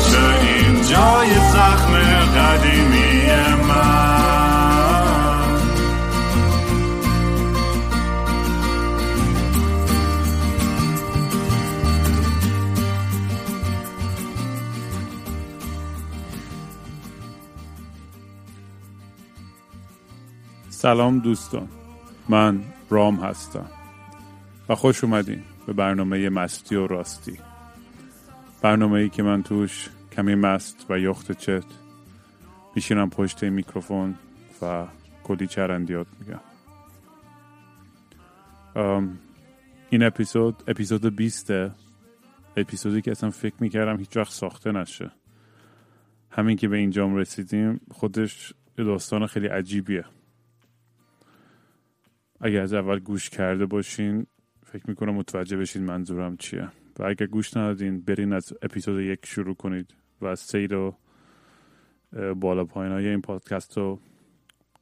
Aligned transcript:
بشه 0.00 0.40
این 0.40 0.74
جای 0.74 1.34
زخم 1.34 1.92
قدیمی 2.36 3.26
من. 3.68 4.20
سلام 20.70 21.18
دوستان. 21.18 21.68
من 22.28 22.60
رام 22.90 23.16
هستم 23.16 23.66
و 24.68 24.74
خوش 24.74 25.04
اومدین 25.04 25.42
به 25.66 25.72
برنامه 25.72 26.28
مستی 26.28 26.76
و 26.76 26.86
راستی. 26.86 27.49
برنامه 28.62 28.98
ای 28.98 29.08
که 29.08 29.22
من 29.22 29.42
توش 29.42 29.88
کمی 30.12 30.34
مست 30.34 30.86
و 30.90 30.98
یخت 30.98 31.32
چت 31.32 31.64
میشینم 32.74 33.10
پشت 33.10 33.44
میکروفون 33.44 34.14
و 34.62 34.86
کلی 35.24 35.46
چرندیات 35.46 36.06
میگم. 36.20 36.40
این 39.90 40.02
اپیزود 40.02 40.62
اپیزود 40.66 41.16
20 41.16 41.50
اپیزودی 42.56 43.02
که 43.02 43.10
اصلا 43.10 43.30
فکر 43.30 43.54
می‌کردم 43.60 43.98
هیچ 43.98 44.16
وقت 44.16 44.32
ساخته 44.32 44.72
نشه. 44.72 45.10
همین 46.30 46.56
که 46.56 46.68
به 46.68 46.76
اینجام 46.76 47.16
رسیدیم 47.16 47.80
خودش 47.90 48.54
داستان 48.76 49.26
خیلی 49.26 49.46
عجیبیه. 49.46 50.04
اگر 52.40 52.60
از 52.60 52.74
اول 52.74 52.98
گوش 52.98 53.30
کرده 53.30 53.66
باشین 53.66 54.26
فکر 54.66 54.84
می‌کنم 54.88 55.14
متوجه 55.14 55.56
بشین 55.56 55.84
منظورم 55.84 56.36
چیه. 56.36 56.68
و 57.00 57.04
اگر 57.06 57.26
گوش 57.26 57.56
ندادین 57.56 58.00
برین 58.00 58.32
از 58.32 58.52
اپیزود 58.62 59.00
یک 59.00 59.26
شروع 59.26 59.54
کنید 59.54 59.94
و 60.20 60.26
از 60.26 60.40
سیر 60.40 60.74
و 60.74 60.96
بالا 62.36 62.64
پایین 62.64 62.92
های 62.92 63.08
این 63.08 63.20
پادکست 63.20 63.78
رو 63.78 64.00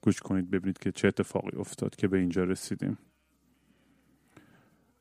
گوش 0.00 0.20
کنید 0.20 0.50
ببینید 0.50 0.78
که 0.78 0.92
چه 0.92 1.08
اتفاقی 1.08 1.56
افتاد 1.58 1.96
که 1.96 2.08
به 2.08 2.18
اینجا 2.18 2.44
رسیدیم. 2.44 2.98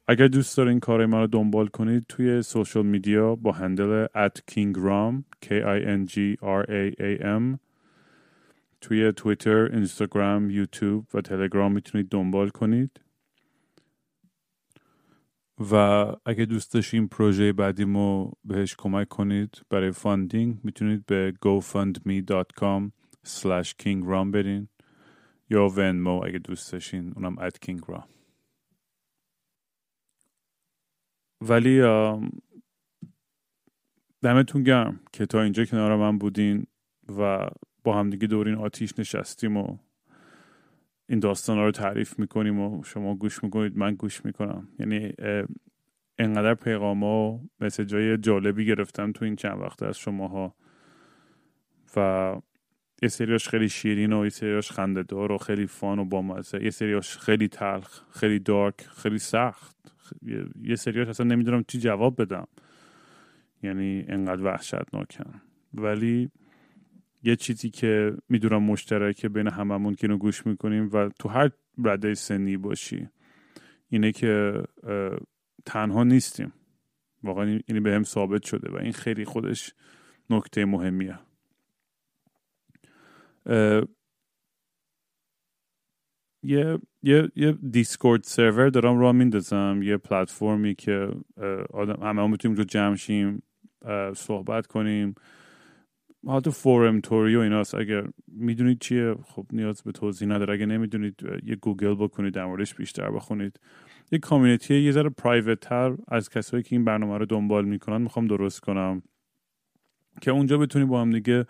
اگر 0.07 0.27
دوست 0.27 0.57
دارین 0.57 0.79
کار 0.79 1.05
ما 1.05 1.21
رو 1.21 1.27
دنبال 1.27 1.67
کنید 1.67 2.05
توی 2.09 2.41
سوشال 2.41 2.85
میدیا 2.85 3.35
با 3.35 3.51
هندل 3.51 4.05
at 4.05 4.39
kingram 4.51 5.23
k 5.45 5.47
i 5.47 5.79
n 5.85 6.07
g 6.11 6.37
r 6.41 6.65
a 6.69 6.95
a 6.99 7.23
m 7.23 7.57
توی 8.81 9.11
توییتر، 9.11 9.69
اینستاگرام، 9.73 10.49
یوتیوب 10.49 11.05
و 11.13 11.21
تلگرام 11.21 11.71
می‌تونید 11.71 12.09
دنبال 12.09 12.49
کنید. 12.49 12.99
و 15.59 15.75
اگه 16.25 16.45
دوست 16.45 16.73
داشتین 16.73 17.07
پروژه 17.07 17.53
بعدیمو 17.53 18.31
بهش 18.43 18.75
کمک 18.75 19.07
کنید 19.07 19.61
برای 19.69 19.91
funding 19.91 20.59
می‌تونید 20.63 21.05
به 21.05 21.33
gofundme.com 21.45 22.91
slash 23.27 23.73
kingram 23.83 24.31
برین 24.31 24.67
یا 25.49 25.67
Venmo 25.67 26.25
اگه 26.25 26.39
دوست 26.39 26.71
داشتین 26.71 27.13
اونم 27.15 27.35
at 27.49 27.53
kingram 27.65 28.03
ولی 31.41 31.81
دمتون 34.21 34.63
گرم 34.63 34.99
که 35.13 35.25
تا 35.25 35.41
اینجا 35.41 35.65
کنار 35.65 35.95
من 35.95 36.17
بودین 36.17 36.67
و 37.17 37.49
با 37.83 37.99
همدیگه 37.99 38.27
دور 38.27 38.47
این 38.47 38.57
آتیش 38.57 38.99
نشستیم 38.99 39.57
و 39.57 39.77
این 41.09 41.19
داستان 41.19 41.57
رو 41.57 41.71
تعریف 41.71 42.19
می‌کنیم 42.19 42.59
و 42.59 42.83
شما 42.83 43.15
گوش 43.15 43.43
می‌کنید 43.43 43.77
من 43.77 43.95
گوش 43.95 44.25
می‌کنم. 44.25 44.67
یعنی 44.79 45.13
انقدر 46.19 46.53
پیغام 46.53 47.03
و 47.03 47.39
مسیجای 47.59 48.17
جالبی 48.17 48.65
گرفتم 48.65 49.11
تو 49.11 49.25
این 49.25 49.35
چند 49.35 49.61
وقته 49.61 49.85
از 49.85 49.97
شماها. 49.97 50.55
و 51.95 52.35
یه 53.01 53.09
سریاش 53.09 53.49
خیلی 53.49 53.69
شیرین 53.69 54.13
و 54.13 54.23
یه 54.23 54.29
سریاش 54.29 54.71
خنده 54.71 55.03
دار 55.03 55.31
و 55.31 55.37
خیلی 55.37 55.67
فان 55.67 55.99
و 55.99 56.05
بامزه. 56.05 56.63
یه 56.63 56.69
سریاش 56.69 57.17
خیلی 57.17 57.47
تلخ 57.47 58.01
خیلی 58.11 58.39
دارک 58.39 58.81
خیلی 58.81 59.19
سخت. 59.19 59.75
یه 60.61 60.75
سریاش 60.75 61.07
اصلا 61.07 61.25
نمی‌دونم 61.25 61.63
چی 61.67 61.79
جواب 61.79 62.21
بدم. 62.21 62.47
یعنی 63.63 64.05
انقدر 64.07 64.43
وحشتناکن. 64.43 65.41
ولی 65.73 66.29
یه 67.27 67.35
چیزی 67.35 67.69
که 67.69 68.17
می‌دونم 68.29 68.63
مشترکه 68.63 69.29
بین 69.29 69.47
هممون 69.47 69.95
که 69.95 70.07
اینو 70.07 70.17
گوش 70.17 70.45
می‌کنیم 70.45 70.89
و 70.93 71.09
تو 71.19 71.29
هر 71.29 71.49
رده 71.83 72.13
سنی 72.13 72.57
باشی 72.57 73.09
اینه 73.89 74.11
که 74.11 74.63
تنها 75.65 76.03
نیستیم. 76.03 76.53
واقعا 77.23 77.59
این 77.67 77.83
به 77.83 77.93
هم 77.93 78.03
ثابت 78.03 78.43
شده 78.43 78.71
و 78.71 78.75
این 78.75 78.91
خیلی 78.91 79.25
خودش 79.25 79.73
نکته 80.29 80.65
مهمیه. 80.65 81.19
یه 86.43 86.79
یه 87.03 87.31
یه 87.35 87.51
دیسکورد 87.51 88.23
سرور 88.23 88.69
دارم 88.69 88.99
راه 88.99 89.11
میندازم. 89.11 89.79
یه 89.83 89.97
پلتفرمی 89.97 90.75
که 90.75 91.09
آدم 91.69 92.03
همه 92.03 92.27
می‌تونیم 92.27 92.57
رو 92.57 92.63
جمع 92.63 92.95
شیم 92.95 93.43
صحبت 94.15 94.67
کنیم. 94.67 95.15
حالت 96.27 96.49
forum 96.49 96.99
طوری 96.99 97.35
و 97.35 97.39
ایناست. 97.39 97.75
اگر 97.75 98.03
می‌دونید 98.27 98.79
چیه 98.79 99.15
خب 99.23 99.45
نیاز 99.51 99.81
به 99.83 99.91
توضیح 99.91 100.27
نداره. 100.27 100.53
اگر 100.53 100.65
نمی‌دونید 100.65 101.21
یه 101.43 101.55
گوگل 101.55 101.95
بکنید 101.95 102.33
در 102.33 102.45
موردش 102.45 102.75
بیشتر 102.75 103.11
بخونید. 103.11 103.59
یه 104.11 104.19
community 104.19 104.75
یه 104.75 104.91
ذره 104.91 105.09
private 105.09 105.59
تر 105.59 105.95
از 106.07 106.29
کسایی 106.29 106.63
که 106.63 106.75
این 106.75 106.85
برنامه 106.85 107.17
رو 107.17 107.25
دنبال 107.25 107.65
می‌کنن 107.65 108.01
می‌خوام 108.01 108.27
درست 108.27 108.59
کنم. 108.59 109.01
که 110.21 110.31
اونجا 110.31 110.57
بتونیم 110.57 110.87
با 110.87 111.01
هم 111.01 111.09
دیگه 111.11 111.45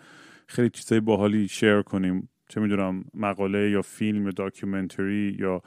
خیلی 0.48 0.70
چیزای 0.70 1.00
باحالی 1.00 1.48
share 1.48 1.82
کنیم. 1.82 2.30
چه 2.50 2.62
می‌دونم 2.62 3.06
مقاله 3.14 3.70
یا 3.70 3.82
فیلم 3.82 4.26
یا 4.26 4.32
documentary 4.32 5.38
یا 5.40 5.62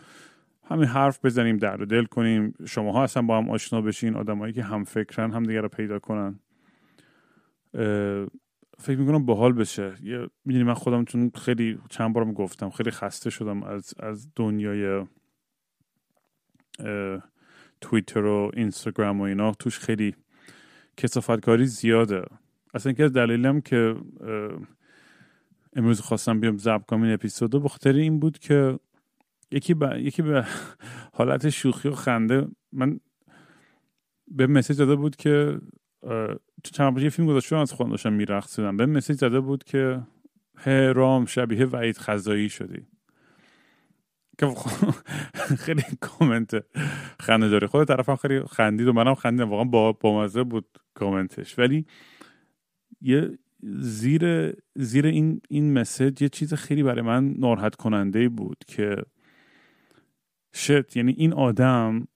همین 0.65 0.85
حرف 0.85 1.25
بزنیم 1.25 1.57
درد 1.57 1.81
و 1.81 1.85
دل 1.85 2.05
کنیم. 2.05 2.55
شماها 2.69 3.03
اصلا 3.03 3.23
با 3.23 3.39
هم 3.39 3.51
آشنا 3.51 3.81
بشین. 3.81 4.17
آدمایی 4.17 4.53
که 4.53 4.63
هم 4.63 4.85
فکرن 4.85 5.31
هم 5.31 5.43
دیگه 5.43 5.61
رو 5.61 5.69
پیدا 5.69 5.99
کنن. 5.99 6.41
فکر 8.81 8.99
می‌کنم 8.99 9.27
باحال 9.27 9.53
بشه. 9.53 9.95
یه 10.03 10.27
می‌دونی 10.45 10.65
من 10.65 10.75
خودم 10.75 11.05
چون 11.05 11.31
خیلی 11.35 11.79
چند 11.91 12.13
بارم 12.13 12.33
گفتم 12.33 12.71
خیلی 12.71 12.91
خسته 12.91 13.31
شدم 13.31 13.63
از 13.63 13.95
از 14.01 14.29
دنیای 14.37 14.87
اه، 16.79 17.23
توییتر 17.81 18.25
و 18.25 18.51
اینستاگرام 18.55 19.21
و 19.21 19.23
اینا. 19.23 19.53
توش 19.53 19.79
خیلی 19.79 20.15
کسافتکاری 20.97 21.67
زیاده. 21.67 22.25
اصلا 22.75 22.93
که 22.93 23.09
دلیلم 23.09 23.61
که 23.61 23.97
امروز 25.77 26.01
خواستم 26.01 26.41
بیام 26.41 26.59
ضبط 26.59 26.87
کنم 26.87 27.03
این 27.03 27.13
اپیزودو 27.13 27.61
به 27.61 27.69
خاطر 27.69 27.93
این 27.93 28.21
بود 28.21 28.39
که 28.39 28.79
یکی 29.51 29.75
به 29.75 30.03
یکی 30.03 30.23
به 30.23 30.47
حالت 31.19 31.49
شوخی 31.49 31.89
و 31.89 31.95
خنده 31.95 32.49
من 32.73 33.01
به 34.29 34.47
مسیج 34.47 34.79
داده 34.79 34.97
بود 34.97 35.17
که 35.17 35.61
چند 36.63 36.99
یه 36.99 37.11
فیلم 37.11 37.29
گذاشته 37.29 37.57
از 37.57 37.73
خودم 37.73 37.91
داشتم 37.91 38.13
میرقصیدم. 38.13 38.77
به 38.77 38.87
مسیج 38.87 39.17
زده 39.17 39.41
بود 39.41 39.65
که 39.65 40.03
هه 40.57 40.93
رام 40.93 41.27
شبیه 41.27 41.67
وحید 41.67 41.99
خزایی 41.99 42.49
شدی. 42.49 42.87
که 44.39 44.47
خب 44.47 44.91
خیلی 45.65 45.83
کامنت 46.01 46.65
خنده 47.21 47.49
داره 47.49 47.67
خود 47.67 47.89
طرفم 47.89 48.17
خیلی 48.17 48.41
خندید 48.41 48.89
و 48.89 48.93
منم 48.93 49.15
خندیدم. 49.15 49.51
واقعا 49.51 49.65
با 49.65 49.93
بامزه 49.93 50.45
بود 50.45 50.79
کامنتش. 50.95 51.59
ولی 51.59 51.87
یه 53.01 53.39
زیر 53.79 54.55
زیر 54.75 55.07
این 55.07 55.41
این 55.49 55.73
مسیج 55.73 56.23
یه 56.23 56.29
چیز 56.29 56.55
خیلی 56.55 56.83
برای 56.83 57.03
من 57.03 57.35
ناراحت 57.39 57.75
کننده 57.75 58.29
بود 58.29 58.65
که 58.67 58.97
شت 60.55 60.97
یعنی 60.97 61.13
این 61.13 61.33
آدم 61.33 62.07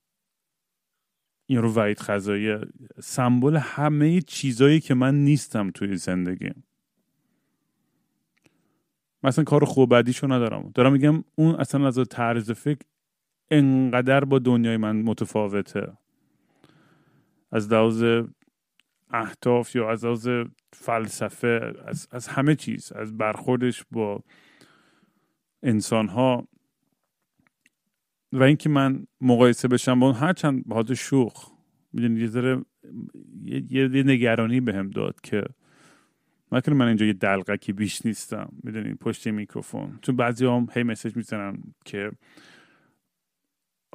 این 1.46 1.62
رو 1.62 1.72
وحید 1.74 1.98
خزایی 1.98 2.58
سمبل 3.02 3.56
همه 3.56 4.20
چیزایی 4.20 4.80
که 4.80 4.94
من 4.94 5.14
نیستم 5.14 5.70
توی 5.70 5.96
زندگیم 5.96 6.64
مثلا 9.24 9.44
کار 9.44 9.64
خوب 9.64 9.94
بدیشو 9.94 10.32
ندارم. 10.32 10.70
دارم 10.74 10.92
میگم 10.92 11.24
اون 11.34 11.54
اصلا 11.54 11.86
از 11.86 11.98
طرز 12.10 12.50
فکر 12.50 12.80
انقدر 13.50 14.24
با 14.24 14.38
دنیای 14.38 14.76
من 14.76 14.96
متفاوته. 14.96 15.92
از 17.52 17.72
لحاظ 17.72 18.04
اهداف 19.10 19.74
یا 19.74 19.90
از 19.90 20.04
لحاظ 20.04 20.28
فلسفه 20.72 21.72
از, 21.86 22.08
از 22.10 22.28
همه 22.28 22.54
چیز 22.54 22.92
از 22.92 23.18
برخوردش 23.18 23.84
با 23.90 24.22
انسان 25.62 26.08
ها 26.08 26.48
و 28.34 28.42
اینکه 28.42 28.68
من 28.68 29.06
مقایسه 29.20 29.68
بشم 29.68 30.00
با 30.00 30.06
اون 30.06 30.14
هرچند 30.14 30.68
بهاد 30.68 30.94
شوخ 30.94 31.50
می‌دونی 31.92 32.20
یه 32.20 32.26
ذره 32.26 32.64
یه, 33.70 34.02
نگرانی 34.06 34.60
بهم 34.60 34.90
داد 34.90 35.20
که 35.20 35.44
نکنه 36.52 36.74
من 36.74 36.88
اینجا 36.88 37.06
یه 37.06 37.12
دلقکی 37.12 37.72
بیش 37.72 38.06
نیستم 38.06 38.52
می‌دونی 38.62 38.94
پشت 38.94 39.26
میکروفون. 39.26 39.98
چون 40.02 40.16
بعضی 40.16 40.46
هم 40.46 40.66
هی 40.72 40.82
مسیج 40.82 41.16
می‌زنن 41.16 41.58
که 41.84 42.12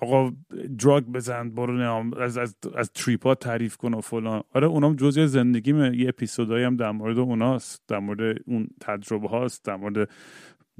آقا 0.02 0.32
دراگ 0.80 1.04
بزن 1.04 1.50
برو 1.50 2.18
از, 2.22 2.38
از, 2.38 2.56
از 2.76 2.92
تریپا 2.92 3.36
تعریف 3.36 3.78
کن 3.78 3.94
و 3.94 4.02
فلان. 4.02 4.44
آره 4.54 4.68
اونام 4.68 4.96
جزء 4.96 5.26
زندگیمه. 5.26 5.98
یه 5.98 6.10
اپیزودایی 6.10 6.66
هم 6.66 6.76
در 6.76 6.92
مورد 6.92 7.20
اوناست. 7.20 7.84
در 7.88 8.00
مورد 8.00 8.38
اون 8.46 8.68
تجربه 8.82 9.28
هاست 9.28 9.66
در 9.66 9.76
مورد 9.76 10.10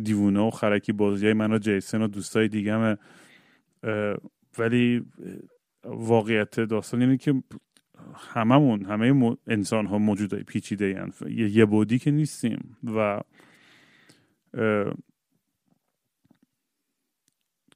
دیوونه 0.04 0.40
و 0.40 0.50
خرکی 0.50 0.92
بازی 0.92 1.26
های 1.26 1.34
من 1.34 1.54
و 1.54 1.58
جیسن 1.58 2.02
و 2.02 2.08
دوستای 2.08 2.48
دیگه 2.48 2.98
ولی 4.58 5.06
واقعیت 5.84 6.60
داستان 6.60 7.02
یعنی 7.02 7.18
که 7.18 7.44
هممون 8.16 8.86
همه 8.86 9.38
انسان 9.48 9.86
ها 9.86 9.98
موجود 9.98 10.34
پیچیده 10.34 11.12
یه 11.30 11.66
بودی 11.66 12.00
که 12.00 12.12
نیستیم 12.12 12.78
و 12.96 13.20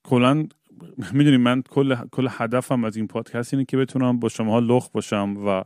کلا 0.03 0.47
می‌دونی 1.13 1.37
من 1.37 1.61
کل 1.61 1.95
کل 2.11 2.27
هدفم 2.29 2.83
از 2.83 2.97
این 2.97 3.07
پادکست 3.07 3.53
اینه 3.53 3.65
که 3.65 3.77
بتونم 3.77 4.19
با 4.19 4.29
شما 4.29 4.59
لخ 4.59 4.89
باشم 4.89 5.33
و 5.47 5.63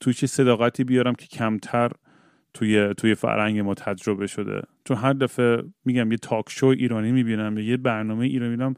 توی 0.00 0.14
چه 0.14 0.26
صداقتی 0.26 0.84
بیارم 0.84 1.14
که 1.14 1.26
کمتر 1.26 1.90
توی 2.54 2.94
توی 2.94 3.14
فرهنگ 3.14 3.60
ما 3.60 3.74
تجربه 3.74 4.26
شده. 4.26 4.62
چون 4.84 4.96
هر 4.96 5.12
دفعه 5.12 5.62
میگم 5.84 6.12
یه 6.12 6.18
تاک 6.18 6.44
شو 6.48 6.66
ایرانی 6.66 7.12
می‌بینم 7.12 7.58
یه 7.58 7.76
برنامه 7.76 8.26
ایرانی 8.26 8.50
می‌بینم 8.50 8.74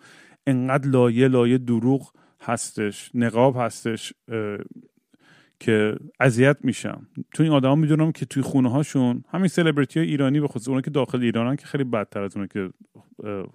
انقدر 0.46 0.88
لایه 0.88 1.28
لایه 1.28 1.58
دروغ 1.58 2.12
هستش 2.40 3.10
نقاب 3.14 3.56
هستش 3.56 4.12
که 5.60 5.96
اذیت 6.20 6.56
میشم. 6.60 7.08
تو 7.34 7.42
این 7.42 7.52
آدما 7.52 7.74
می‌دونم 7.74 8.12
که 8.12 8.26
توی 8.26 8.42
خونه 8.42 8.70
هاشون 8.70 9.24
همین 9.28 9.48
سلبریتی 9.48 10.00
های 10.00 10.08
ایرانی 10.08 10.40
به 10.40 10.48
خصوص 10.48 10.84
که 10.84 10.90
داخل 10.90 11.22
ایرانن 11.22 11.56
که 11.56 11.66
خیلی 11.66 11.84
بدتر 11.84 12.22
از 12.22 12.36
اونه 12.36 12.48
که 12.48 12.70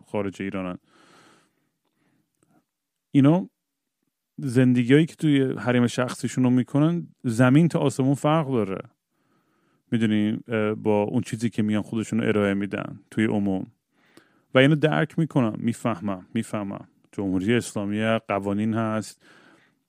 خارج 0.06 0.42
ایرانن. 0.42 0.78
اینا 3.12 3.50
زندگیهایی 4.38 5.06
که 5.06 5.16
توی 5.16 5.54
حریم 5.58 5.88
شخصیشون 5.88 6.44
رو 6.44 6.50
می‌کنن 6.50 7.08
زمین 7.24 7.68
تا 7.68 7.80
آسمون 7.80 8.16
فرق 8.16 8.52
داره. 8.52 8.82
می‌دونی 9.92 10.40
با 10.76 11.04
اون 11.04 11.22
چیزی 11.22 11.50
که 11.50 11.64
میان 11.64 11.82
خودشون 11.82 12.20
رو 12.20 12.28
ارائه 12.28 12.54
میدن 12.54 13.00
توی 13.12 13.26
عموم. 13.26 13.68
و 14.53 14.57
اینو 14.57 14.75
درک 14.75 15.19
می‌کنم 15.19 15.53
می‌فهمم 15.57 16.27
می‌فهمم. 16.33 16.88
جمهوری 17.12 17.53
اسلامی 17.53 18.19
قوانین 18.27 18.74
هست. 18.74 19.21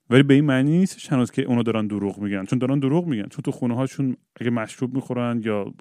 ولی 0.09 0.23
به 0.23 0.33
این 0.33 0.45
معنی 0.45 0.77
نیست 0.77 1.13
هنوز 1.13 1.31
که 1.31 1.41
اونو 1.41 1.63
دارن 1.63 1.87
دروغ 1.87 2.19
میگن. 2.19 2.45
چون 2.45 2.59
دارن 2.59 2.79
دروغ 2.79 3.07
میگن. 3.07 3.27
چون 3.27 3.41
تو 3.43 3.51
خونه 3.51 3.75
هاشون 3.75 4.17
اگه 4.35 4.49
مشروب 4.49 4.93
می‌خورن 4.93 5.41
یا 5.45 5.73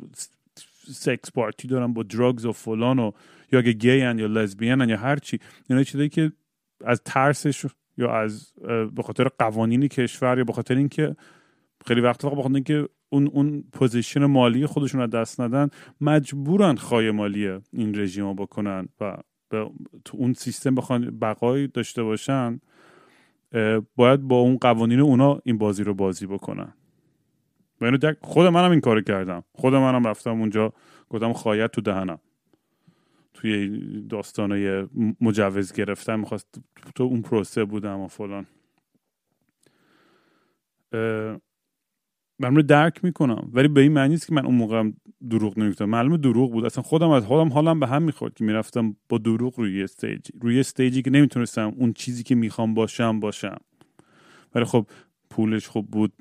سکس 0.87 1.33
پارتی 1.33 1.69
دارن 1.69 1.93
با 1.93 2.03
دراگز 2.03 2.47
و 2.47 2.53
فلان 2.53 2.99
و 2.99 3.11
یا 3.53 3.59
اگه 3.59 3.73
گی 3.73 3.97
یا 3.97 4.13
لزبیان 4.13 4.89
یا 4.89 4.97
هر 4.97 5.17
چی 5.17 5.39
اینا 5.71 5.83
چیزایی 5.83 6.09
که 6.09 6.33
از 6.85 7.03
ترسش 7.05 7.67
یا 7.99 8.15
از 8.15 8.53
به 8.97 9.03
خاطر 9.03 9.29
قوانین 9.39 9.89
کشور 9.89 10.39
یا 10.39 10.45
به 10.45 10.53
خاطر 10.53 10.75
اینکه 10.75 11.17
خیلی 11.87 12.01
وقت 12.01 12.23
فقط 12.23 12.33
بخاطر 12.33 12.55
اینکه 12.55 12.89
اون 13.13 13.27
اون 13.27 13.65
position 13.73 14.25
مالی 14.25 14.67
خودشون 14.67 15.01
رو 15.01 15.07
دست 15.07 15.41
ندن 15.41 15.69
مجبورن 16.01 16.75
خایه 16.75 17.11
مالی 17.11 17.59
این 17.73 17.99
رژیم 17.99 18.35
بکنن 18.35 18.89
و 19.01 19.17
تو 20.05 20.17
اون 20.17 20.33
سیستم 20.33 20.75
بخوان 20.75 21.19
بقایی 21.19 21.69
داشته 21.69 22.03
باشن 22.03 22.61
باید 23.97 24.21
با 24.21 24.37
اون 24.37 24.57
قوانین 24.57 25.01
اونا 25.01 25.41
این 25.45 25.59
بازی 25.59 25.85
رو 25.85 25.95
بازی 25.95 26.27
بکنن. 26.27 26.73
و 27.81 27.85
اینو 27.85 27.99
خود 28.21 28.47
منم 28.47 28.71
این 28.71 28.81
کار 28.81 29.03
کردم. 29.03 29.45
خود 29.53 29.75
منم 29.75 30.07
رفتم 30.07 30.41
اونجا 30.41 30.73
گفتم 31.11 31.33
خایه‌ت 31.33 31.73
تو 31.73 31.81
دهنم. 31.81 32.19
توی 33.35 33.81
داستانای 34.09 34.89
مجوز 35.21 35.73
گرفتن 35.73 36.17
می‌خواست 36.17 36.61
تو 36.95 37.05
اون 37.05 37.23
پروسه 37.23 37.65
بودم 37.65 38.01
و 38.01 38.09
فلان. 38.09 38.47
من 42.43 42.57
رو 42.57 42.63
درک 42.63 43.05
می‌کنم 43.05 43.51
ولی 43.53 43.69
به 43.69 43.81
این 43.81 43.93
معنی 43.93 44.09
نیست 44.09 44.27
که 44.27 44.35
من 44.35 44.47
اون 44.47 44.55
موقع 44.55 44.91
دروغ 45.31 45.59
نمی‌گفتم. 45.59 45.85
معلومه 45.85 46.17
دروغ 46.17 46.53
بود. 46.53 46.65
اصلا 46.65 46.83
خودم 46.83 47.11
از 47.11 47.25
خودم 47.25 47.53
حالم 47.53 47.81
به 47.81 47.87
هم 47.87 48.03
می‌خورد 48.03 48.35
که 48.35 48.45
می‌رفتم 48.45 48.97
با 49.09 49.19
دروغ 49.19 49.61
روی 49.61 49.83
استیج. 49.83 50.29
روی 50.41 50.61
استیجی 50.61 51.03
که 51.03 51.11
نمی‌تونستم 51.11 51.75
اون 51.77 51.93
چیزی 51.93 52.23
که 52.23 52.35
می‌خوام 52.35 52.75
باشم 52.75 53.21
باشم. 53.21 53.57
ولی 54.55 54.65
خب 54.65 54.87
پولش 55.31 55.69
خوب 55.69 55.91
بود 55.91 56.13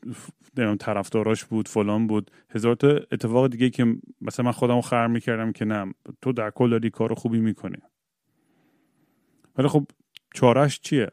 طرفداراش 0.79 1.45
بود 1.45 1.68
فلان 1.68 2.07
بود. 2.07 2.31
هزار 2.50 2.75
تا 2.75 2.88
اتفاق 2.88 3.47
دیگه 3.47 3.69
که 3.69 3.95
مثلا 4.21 4.45
من 4.45 4.51
خودم 4.51 4.81
خر 4.81 5.07
می‌کردم 5.07 5.51
که 5.51 5.65
نه. 5.65 5.94
تو 6.21 6.33
در 6.33 6.50
کل 6.50 6.69
داری 6.69 6.89
کار 6.89 7.13
خوبی 7.13 7.39
می‌کنی. 7.39 7.77
ولی 9.57 9.67
خب 9.67 9.85
چارش 10.33 10.79
چیه؟ 10.79 11.07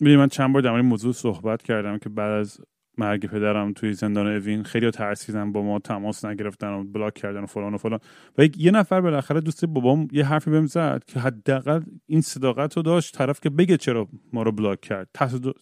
می‌دونی 0.00 0.16
من 0.16 0.28
چند 0.28 0.52
بار 0.52 0.62
در 0.62 0.80
موضوع 0.80 1.12
صحبت 1.12 1.62
کردم 1.62 1.98
که 1.98 2.08
بعد 2.08 2.30
از 2.30 2.60
مرگ 2.98 3.26
پدرم 3.26 3.72
توی 3.72 3.92
زندان 3.92 4.26
اوین 4.26 4.62
خیلی 4.62 4.90
ترسیدن 4.90 5.52
با 5.52 5.62
ما 5.62 5.78
تماس 5.78 6.24
نگرفتن 6.24 6.68
و 6.68 6.84
بلاک 6.84 7.14
کردن 7.14 7.42
و 7.42 7.46
فلان 7.46 7.74
و 7.74 7.78
فلان. 7.78 7.98
و 8.38 8.48
یه 8.56 8.70
نفر 8.70 9.00
بالاخره 9.00 9.40
دوست 9.40 9.64
بابام 9.64 10.08
یه 10.12 10.24
حرفی 10.24 10.50
بهم 10.50 10.66
زد 10.66 11.02
که 11.06 11.20
حداقل 11.20 11.80
این 12.06 12.20
صداقت 12.20 12.76
رو 12.76 12.82
داشت 12.82 13.18
طرف 13.18 13.40
که 13.40 13.50
بگه 13.50 13.76
چرا 13.76 14.08
ما 14.32 14.42
رو 14.42 14.52
بلاک 14.52 14.80
کرد. 14.80 15.08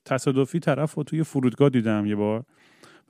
تصادفی 0.05 0.61
طرف 0.61 0.95
رو 0.95 1.03
توی 1.03 1.23
فرودگاه 1.23 1.69
دیدم 1.69 2.07
یه 2.07 2.17
بار. 2.17 2.45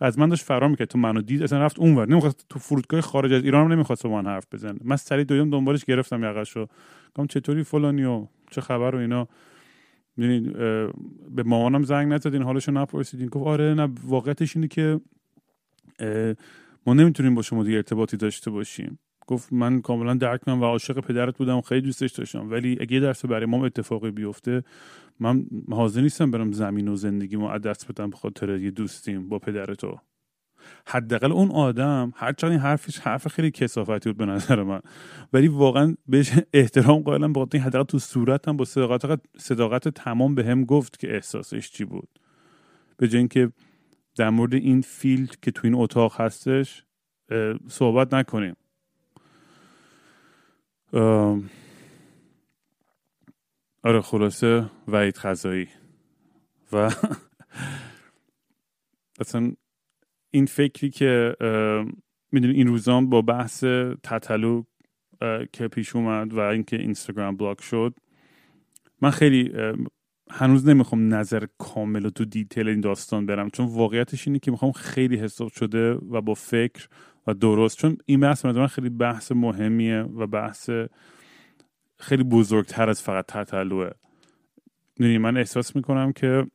و 0.00 0.04
از 0.04 0.18
من 0.18 0.28
داشت 0.28 0.44
فرار 0.44 0.68
می‌کرد. 0.68 0.88
تو 0.88 0.98
منو 0.98 1.22
دید 1.22 1.42
اصلا 1.42 1.64
رفت 1.64 1.78
اونور. 1.78 2.08
نمی‌خواست 2.08 2.46
تو 2.48 2.58
فرودگاه 2.58 3.00
خارج 3.00 3.32
از 3.32 3.44
ایران 3.44 3.64
هم 3.64 3.72
نمی‌خواست 3.72 4.06
با 4.06 4.22
من 4.22 4.26
حرف 4.26 4.46
بزنه. 4.52 4.78
من 4.84 4.96
سری 4.96 5.24
دویم 5.24 5.50
دنبالش 5.50 5.84
گرفتم 5.84 6.24
یقشو 6.24 6.66
گفتم 7.08 7.26
چطوری 7.26 7.62
فلانی 7.62 8.04
و 8.04 8.26
چه 8.50 8.60
خبر 8.60 8.94
و 8.94 8.98
اینا. 8.98 9.28
به 11.30 11.42
مامانم 11.46 11.82
زنگ 11.82 12.12
نزدین 12.12 12.42
حالشو 12.42 12.72
نپرسیدین. 12.72 13.28
گفت 13.28 13.46
آره 13.46 13.74
نه 13.74 13.88
واقعیتش 14.04 14.56
اینه 14.56 14.68
که 14.68 15.00
ما 16.86 16.94
نمی‌تونیم 16.94 17.34
با 17.34 17.42
شما 17.42 17.64
دیگه 17.64 17.76
ارتباطی 17.76 18.16
داشته 18.16 18.50
باشیم. 18.50 18.98
گفت 19.26 19.52
من 19.52 19.80
کاملا 19.80 20.14
درک 20.14 20.40
کنم 20.40 20.60
و 20.60 20.64
عاشق 20.64 21.00
پدرت 21.00 21.38
بودم 21.38 21.56
و 21.56 21.60
خیلی 21.60 21.80
دوستش 21.80 22.12
داشتم. 22.12 22.50
ولی 22.50 22.78
اگه 22.80 22.92
یه 22.94 23.00
درس 23.00 23.24
برای 23.24 23.46
ما 23.46 23.66
اتفاقی 23.66 24.10
بیفته 24.10 24.62
من 25.20 25.46
حاضر 25.70 26.00
نیستم 26.00 26.30
برم 26.30 26.52
زمین 26.52 26.88
و 26.88 26.96
زندگی 26.96 27.36
ما 27.36 27.58
دست 27.58 27.92
بدم 27.92 28.10
به 28.10 28.16
خاطر 28.16 28.56
یه 28.56 28.70
دوستیم 28.70 29.28
با 29.28 29.38
پدر 29.38 29.74
تو. 29.74 29.98
حداقل 30.86 31.32
اون 31.32 31.50
آدم 31.50 32.12
هرچند 32.16 32.50
این 32.50 32.60
حرفش 32.60 32.98
حرف 32.98 33.28
خیلی 33.28 33.50
کسافتی 33.50 34.08
بود 34.08 34.16
به 34.16 34.26
نظر 34.26 34.62
من. 34.62 34.80
ولی 35.32 35.48
واقعا 35.48 35.94
بهش 36.06 36.32
احترام 36.52 37.02
قائلم 37.02 37.32
با 37.32 37.48
این 37.52 37.62
حداقل 37.62 37.84
تو 37.84 37.98
صورتم 37.98 38.56
با 38.56 38.64
صداقت 38.64 39.20
صداقت 39.36 39.88
تمام 39.88 40.34
به 40.34 40.44
هم 40.44 40.64
گفت 40.64 40.98
که 40.98 41.14
احساسش 41.14 41.70
چی 41.70 41.84
بود. 41.84 42.08
به 42.96 43.08
جای 43.08 43.18
اینکه 43.18 43.52
در 44.16 44.30
مورد 44.30 44.54
این 44.54 44.80
فیلد 44.80 45.40
که 45.40 45.50
تو 45.50 45.60
این 45.64 45.74
اتاق 45.74 46.20
هستش 46.20 46.84
صحبت 47.68 48.14
نکنیم. 48.14 48.56
آره 53.82 54.00
خلاصه 54.02 54.70
وعید 54.88 55.16
خزایی. 55.16 55.68
و 56.72 56.90
اصلا 59.20 59.52
این 60.30 60.46
فکری 60.46 60.90
که 60.90 61.36
می‌دونی 62.32 62.54
این 62.54 62.66
روزان 62.66 63.08
با 63.08 63.22
بحث 63.22 63.64
تتلو 64.02 64.62
که 65.52 65.68
پیش 65.68 65.96
اومد 65.96 66.32
و 66.32 66.40
اینکه 66.40 66.76
اینستاگرام 66.76 67.36
بلاک 67.36 67.62
شد 67.62 67.94
من 69.02 69.10
خیلی 69.10 69.52
هنوز 70.30 70.68
نمی‌خوام 70.68 71.14
نظر 71.14 71.46
کامل 71.58 72.06
و 72.06 72.10
تو 72.10 72.24
دیتیل 72.24 72.68
این 72.68 72.80
داستان 72.80 73.26
برم 73.26 73.50
چون 73.50 73.66
واقعیتش 73.66 74.28
اینه 74.28 74.38
که 74.38 74.50
می‌خوام 74.50 74.72
خیلی 74.72 75.16
حساب 75.16 75.48
شده 75.48 75.92
و 75.92 76.20
با 76.20 76.34
فکر 76.34 76.88
و 77.26 77.34
درست 77.34 77.78
چون 77.78 77.96
این 78.06 78.20
بحث 78.20 78.44
من 78.44 78.66
خیلی 78.66 78.88
بحث 78.88 79.32
مهمیه 79.32 80.02
و 80.02 80.26
بحث 80.26 80.70
خیلی 81.98 82.22
بزرگتر 82.22 82.90
از 82.90 83.02
فقط 83.02 83.26
تتلوه. 83.26 83.90
من 85.00 85.36
احساس 85.36 85.76
می‌کنم 85.76 86.12
که 86.12 86.46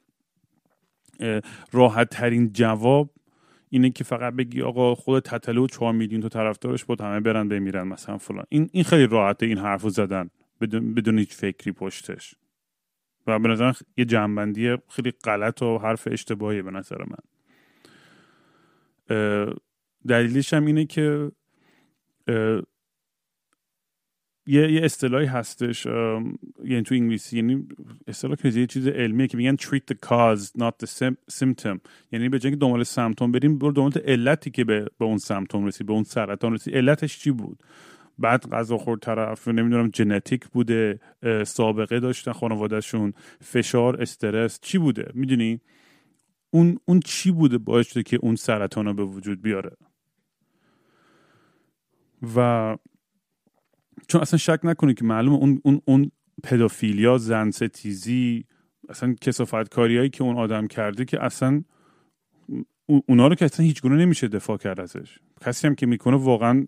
راحت 1.72 2.10
ترین 2.10 2.54
جواب 2.54 3.10
اینه 3.74 3.90
که 3.90 4.04
فقط 4.04 4.34
بگی 4.34 4.62
آقا 4.62 4.96
خود 4.96 5.24
تتلو 5.24 5.68
4 5.68 5.94
میلیون 5.94 6.22
تا 6.22 6.30
طرفدارش 6.30 6.84
بود 6.86 7.02
همه 7.02 7.20
برن 7.20 7.48
بمیرن 7.48 7.88
مثلا 7.88 8.18
فلان. 8.18 8.46
این 8.50 8.70
این 8.74 8.84
خیلی 8.84 9.08
راحته 9.08 9.46
این 9.46 9.58
حرفو 9.58 9.90
زدن 9.90 10.30
بدون, 10.62 10.94
بدون 10.94 11.20
هیچ 11.20 11.34
فکری 11.34 11.72
پشتش. 11.72 12.36
و 13.28 13.40
به 13.40 13.50
نظر 13.50 13.74
یه 13.98 14.06
جنبندی 14.06 14.78
خیلی 14.90 15.12
غلط 15.12 15.62
و 15.62 15.78
حرف 15.78 16.08
اشتباهی 16.12 16.62
به 16.62 16.72
نظر 16.72 16.98
من. 17.06 17.18
دلیلش 20.08 20.54
هم 20.54 20.66
اینه 20.66 20.86
که 20.86 21.32
یه 24.48 24.72
یه 24.72 24.86
اصطلاحی 24.86 25.26
هستش 25.26 25.86
یعنی 25.86 26.82
تو 26.84 26.96
انگلیسی 26.96 27.36
یعنی 27.36 27.68
اصطلاح 28.08 28.36
که 28.36 28.50
یه 28.50 28.68
چیز 28.68 28.88
علمیه 28.88 29.28
که 29.28 29.38
میگن 29.38 29.56
treat 29.56 29.82
the 29.92 29.96
cause 30.08 30.62
not 30.62 30.86
the 30.86 31.14
symptom. 31.32 31.80
یعنی 32.12 32.30
به 32.30 32.40
جای 32.40 32.52
که 32.52 32.58
دنبال 32.58 32.84
سمتوم 32.84 33.32
بریم 33.32 33.58
برو 33.58 33.72
دنبال 33.72 34.02
علتی 34.06 34.52
که 34.52 34.64
به, 34.64 34.88
به 34.98 35.06
اون 35.06 35.18
سمتوم 35.18 35.66
رسید 35.66 35.88
به 35.88 35.94
اون 35.94 36.04
سرطان 36.04 36.54
رسید. 36.54 36.76
علتش 36.76 37.20
چی 37.20 37.32
بود؟ 37.32 37.64
بعد 38.20 38.50
غذا 38.50 38.78
خورد 38.78 39.00
طرف 39.00 39.48
نمی‌دونم 39.48 39.92
ژنتیک 39.96 40.48
بوده 40.48 41.00
سابقه 41.46 42.00
داشتن 42.00 42.32
خانوادهشون 42.32 43.14
فشار 43.42 44.02
استرس 44.02 44.60
چی 44.62 44.78
بوده؟ 44.78 45.12
می‌دونی؟ 45.14 45.62
اون 46.50 46.78
اون 46.86 47.00
چی 47.00 47.32
بوده 47.32 47.58
باعث 47.58 47.88
شده 47.88 48.04
که 48.04 48.18
اون 48.22 48.36
سرطان 48.36 48.86
رو 48.86 48.94
به 48.94 49.04
وجود 49.04 49.42
بیاره؟ 49.42 49.72
و 52.36 52.78
چون 54.08 54.22
اصلا 54.22 54.38
شک 54.38 54.60
نکنه 54.64 54.94
که 54.94 55.06
معلومه 55.06 55.38
اون 55.38 55.62
اون 55.64 55.82
اون 55.86 56.12
پدافیلیا 56.44 57.18
زن 57.18 57.52
ستیزی 57.52 58.46
اصلا 58.90 59.16
کسافت 59.22 59.70
کاریایی 59.70 60.10
که 60.10 60.24
اون 60.24 60.38
آدم 60.38 60.68
کرده 60.68 61.06
که 61.06 61.24
اصلا 61.24 61.64
اونا 62.86 63.28
رو 63.28 63.36
که 63.36 63.46
اصلا 63.46 63.66
هیچ 63.66 63.82
گونه 63.82 63.96
نمیشه 63.96 64.28
دفاع 64.28 64.58
کرد 64.58 64.80
ازش. 64.80 65.20
کسی 65.42 65.68
هم 65.68 65.76
که 65.76 65.86
می‌کنه 65.86 66.18
واقعا 66.18 66.68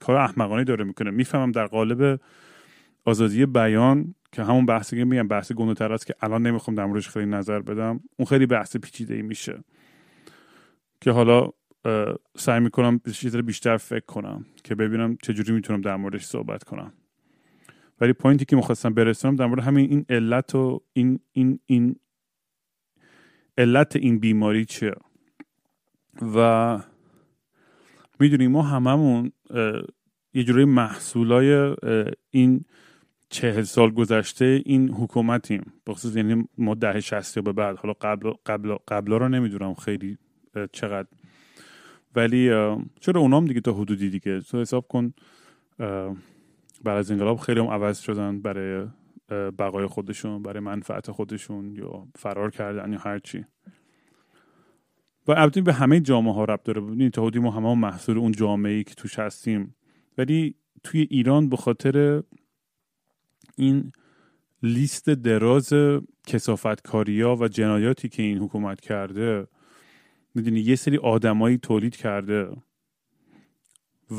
کار 0.00 0.16
احمقانه 0.16 0.64
داره 0.64 0.84
می‌کنه. 0.84 1.10
می‌فهمم 1.10 1.52
در 1.52 1.66
قالب 1.66 2.20
آزادی 3.04 3.46
بیان 3.46 4.14
که 4.32 4.42
همون 4.42 4.66
بحثی 4.66 4.96
که 4.96 5.04
میگم 5.04 5.28
بحث 5.28 5.52
گنده 5.52 5.84
است 5.84 6.06
که 6.06 6.14
الان 6.20 6.46
نمی‌خوام 6.46 6.74
در 6.74 7.00
خیلی 7.00 7.26
نظر 7.26 7.60
بدم. 7.60 8.00
اون 8.16 8.26
خیلی 8.26 8.46
بحث 8.46 8.76
پیچیده 8.76 9.14
ای 9.14 9.22
میشه. 9.22 9.64
که 11.00 11.10
حالا 11.10 11.50
سعی 12.36 12.60
می‌کنم 12.60 13.00
بیشتر 13.46 13.76
فکر 13.76 14.04
کنم 14.06 14.46
که 14.64 14.74
ببینم 14.74 15.16
چجوری 15.22 15.52
می‌تونم 15.52 15.80
در 15.80 15.96
موردش 15.96 16.24
صحبت 16.24 16.64
کنم. 16.64 16.92
ولی 18.00 18.12
پوینتی 18.12 18.44
که 18.44 18.56
می‌خواستم 18.56 18.94
برسونم 18.94 19.36
در 19.36 19.46
مورد 19.46 19.62
همین 19.62 19.90
این 19.90 20.06
علت 20.08 20.54
و 20.54 20.82
این 20.92 21.20
این 21.32 21.60
این 21.66 21.96
علت 23.58 23.96
این 23.96 24.18
بیماری 24.18 24.64
چیه. 24.64 24.94
و 26.34 26.78
می‌دونیم 28.20 28.50
ما 28.50 28.62
هممون 28.62 29.32
یه 30.34 30.44
جوری 30.44 30.64
محصولای 30.64 31.76
این 32.30 32.64
چهل 33.28 33.62
سال 33.62 33.90
گذشته 33.90 34.62
این 34.64 34.90
حکومتیم. 34.90 35.72
بخصوص 35.86 36.16
یعنی 36.16 36.48
ما 36.58 36.74
ده 36.74 37.00
شستی 37.00 37.40
به 37.40 37.52
بعد 37.52 37.76
حالا 37.76 37.94
قبل 38.00 38.32
قبل 38.46 38.76
قبل 38.88 39.12
رو 39.12 39.28
نمی‌دونم 39.28 39.74
خیلی 39.74 40.18
چقدر 40.72 41.08
ولی 42.14 42.48
چرا 43.00 43.20
اونام 43.20 43.44
دیگه 43.44 43.60
تا 43.60 43.72
حدودی 43.72 44.10
دیگه؟ 44.10 44.40
تو 44.40 44.60
حساب 44.60 44.88
کن 44.88 45.12
بعد 46.84 46.96
از 46.98 47.10
انقلاب 47.10 47.38
خیلی 47.38 47.60
هم 47.60 47.66
عوض 47.66 47.98
شدن 47.98 48.42
برای 48.42 48.86
بقای 49.58 49.86
خودشون 49.86 50.42
برای 50.42 50.60
منفعت 50.60 51.10
خودشون 51.10 51.76
یا 51.76 52.06
فرار 52.14 52.50
کردن 52.50 52.92
یا 52.92 52.98
هرچی 52.98 53.44
و 55.26 55.32
البته 55.32 55.60
به 55.60 55.72
همه 55.72 56.00
جامعه 56.00 56.34
ها 56.34 56.44
رب 56.44 56.62
داره. 56.62 56.80
ببینید 56.80 57.12
تا 57.12 57.22
حدودی 57.22 57.38
ما 57.38 57.50
همه 57.50 57.74
محصول 57.74 58.18
اون 58.18 58.32
جامعه 58.32 58.72
ای 58.72 58.84
که 58.84 58.94
توش 58.94 59.18
هستیم. 59.18 59.74
ولی 60.18 60.54
توی 60.84 61.06
ایران 61.10 61.48
به 61.48 61.56
خاطر 61.56 62.22
این 63.56 63.92
لیست 64.62 65.10
دراز 65.10 65.72
کسافتکاریا 66.26 67.36
و 67.36 67.48
جنایاتی 67.48 68.08
که 68.08 68.22
این 68.22 68.38
حکومت 68.38 68.80
کرده 68.80 69.46
می‌دونی 70.38 70.60
یه 70.60 70.76
سری 70.76 70.96
آدمایی 70.96 71.58
تولید 71.58 71.96
کرده 71.96 72.48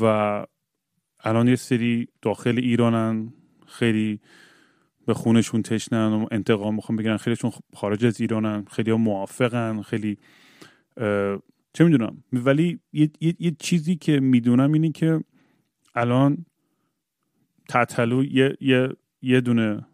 و 0.02 0.04
الان 1.20 1.48
یه 1.48 1.56
سری 1.56 2.08
داخل 2.22 2.58
ایرانن 2.58 3.32
خیلی 3.66 4.20
به 5.06 5.14
خونشون 5.14 5.62
تشنن 5.62 6.12
و 6.12 6.26
انتقام 6.30 6.74
می‌خوان 6.74 6.96
بگیرن. 6.96 7.16
خیلیشون 7.16 7.52
خارج 7.74 8.04
از 8.04 8.20
ایرانن 8.20 8.64
خیلی 8.64 8.90
ها 8.90 8.96
موافقن 8.96 9.82
خیلی 9.82 10.18
چه 11.72 11.84
می‌دونم. 11.84 12.24
ولی 12.32 12.78
یه،, 12.92 13.10
یه،, 13.20 13.50
چیزی 13.58 13.96
که 13.96 14.20
می‌دونم 14.20 14.72
اینه 14.72 14.92
که 14.92 15.24
الان 15.94 16.46
تطلو 17.68 18.24
یه, 18.24 18.56
یه،, 18.60 18.88
یه 19.22 19.40
دونه 19.40 19.86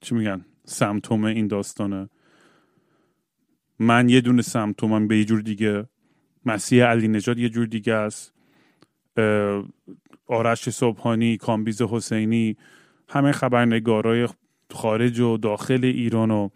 چی 0.00 0.14
میگن 0.14 0.44
سمتوم 0.64 1.24
این 1.24 1.46
داستانه. 1.46 2.08
من 3.78 4.08
یه 4.08 4.20
دونه 4.20 4.42
سمتومم 4.42 5.08
به 5.08 5.18
یه 5.18 5.24
جور 5.24 5.40
دیگه. 5.40 5.88
مسیح 6.44 6.84
علی 6.84 7.08
نجات 7.08 7.38
یه 7.38 7.48
جور 7.48 7.66
دیگه 7.66 7.94
است. 7.94 8.34
آرش 10.26 10.70
صبحانی 10.70 11.36
کامبیز 11.36 11.82
حسینی 11.82 12.56
همه 13.08 13.32
خبرنگارای 13.32 14.28
خارج 14.70 15.20
و 15.20 15.36
داخل 15.36 15.84
ایران 15.84 16.30
و 16.30 16.48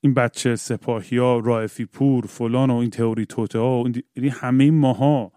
این 0.00 0.14
بچه 0.14 0.56
سپاهی 0.56 1.16
ها 1.16 1.38
رائفی 1.38 1.84
پور 1.84 2.26
فلان 2.26 2.70
و 2.70 2.76
این 2.76 2.90
تئوری 2.90 3.26
توته 3.26 3.58
ها 3.58 3.82
و 3.82 3.88
یعنی 4.16 4.28
همه 4.28 4.70
ماها 4.70 5.32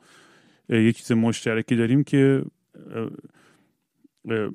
یه 0.70 0.92
چیز 0.92 1.12
مشترکی 1.12 1.76
داریم 1.76 2.04
که 2.04 2.44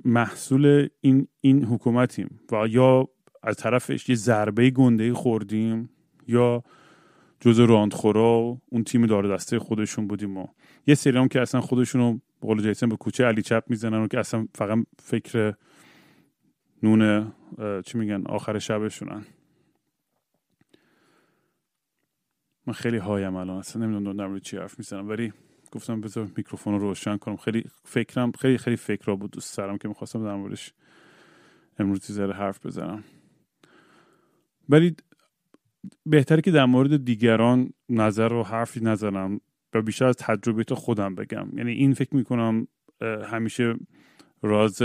محصول 0.05 0.89
این, 1.01 1.29
این 1.41 1.65
حکومتیم 1.65 2.41
و 2.53 2.67
یا 2.69 3.09
از 3.43 3.57
طرفش 3.57 4.09
یه 4.09 4.15
ضربه 4.15 4.71
گنده 4.71 5.15
خوردیم. 5.15 5.91
یا 6.31 6.63
جز 7.41 7.61
راندخورا 7.61 8.57
اون 8.67 8.85
تیم 8.85 9.07
دار 9.07 9.35
دسته 9.35 9.59
خودشون 9.59 10.07
بودیم 10.07 10.37
و 10.37 10.47
یه 10.87 10.95
سری 10.95 11.19
هم 11.19 11.29
که 11.29 11.41
اصلا 11.41 11.61
خودشون 11.61 12.01
رو 12.01 12.21
قول 12.41 12.63
جیسن 12.63 12.89
به 12.89 12.97
کوچه 12.97 13.25
علی 13.25 13.43
چپ 13.43 13.65
می‌زنن 13.67 14.03
و 14.03 14.09
که 14.09 14.19
اصلا 14.19 14.47
فقط 14.55 14.79
فکر 14.99 15.55
نون 16.83 17.33
چی 17.87 17.99
میگن 17.99 18.27
آخر 18.27 18.59
شبشونن. 18.59 19.25
من 22.67 22.73
خیلی 22.73 22.97
هایم 22.97 23.37
الان 23.37 23.59
اصلا 23.59 23.87
نمی‌دونم 23.87 24.33
در 24.33 24.39
چی 24.39 24.57
حرف 24.57 24.79
می‌زنم 24.79 25.09
ولی 25.09 25.33
گفتم 25.73 26.01
بذار 26.01 26.29
میکروفون 26.37 26.73
رو 26.75 26.79
روشن 26.79 27.17
کنم. 27.17 27.37
خیلی 27.37 27.65
فکرم 27.85 28.33
خیلی 28.33 28.59
خیلی 28.59 28.77
فکر 28.77 29.15
بود 29.15 29.31
دوست 29.31 29.55
سرم 29.55 29.79
که 29.79 29.89
می‌خواستم 29.89 30.25
در 30.25 30.35
موردش 30.35 30.73
امروز 31.79 32.13
ذره 32.13 32.35
حرف 32.35 32.67
بزنم. 32.67 33.05
ولی 34.69 34.97
بهتره 36.07 36.41
که 36.41 36.51
در 36.51 36.65
مورد 36.65 37.05
دیگران 37.05 37.71
نظر 37.89 38.33
و 38.33 38.43
حرفی 38.43 38.81
نزنم 38.81 39.41
و 39.75 39.83
بیشتر 39.83 40.05
از 40.05 40.17
تجربه 40.17 40.65
تو 40.65 40.75
خودم 40.75 41.15
بگم. 41.15 41.49
یعنی 41.57 41.73
این 41.73 41.95
فکر 41.95 42.17
می‌کنم 42.17 42.67
همیشه 43.25 43.75
راز 44.43 44.83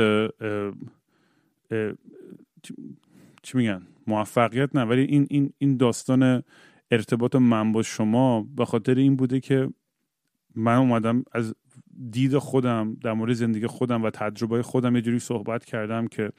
چی 3.43 3.57
میگن؟ 3.57 3.87
موفقیت 4.07 4.75
نه. 4.75 4.83
ولی 4.83 5.01
این 5.01 5.27
این 5.29 5.53
این 5.57 5.77
داستان 5.77 6.43
ارتباط 6.91 7.35
من 7.35 7.71
با 7.71 7.83
شما 7.83 8.47
به 8.55 8.65
خاطر 8.65 8.95
این 8.95 9.15
بوده 9.15 9.39
که 9.39 9.69
من 10.55 10.75
اومدم 10.75 11.23
از 11.31 11.55
دید 12.11 12.37
خودم 12.37 12.97
در 13.01 13.13
مورد 13.13 13.33
زندگی 13.33 13.67
خودم 13.67 14.03
و 14.03 14.09
تجربه 14.09 14.61
خودم 14.61 14.95
یه 14.95 15.01
جوری 15.01 15.19
صحبت 15.19 15.65
کردم 15.65 16.07
که 16.07 16.31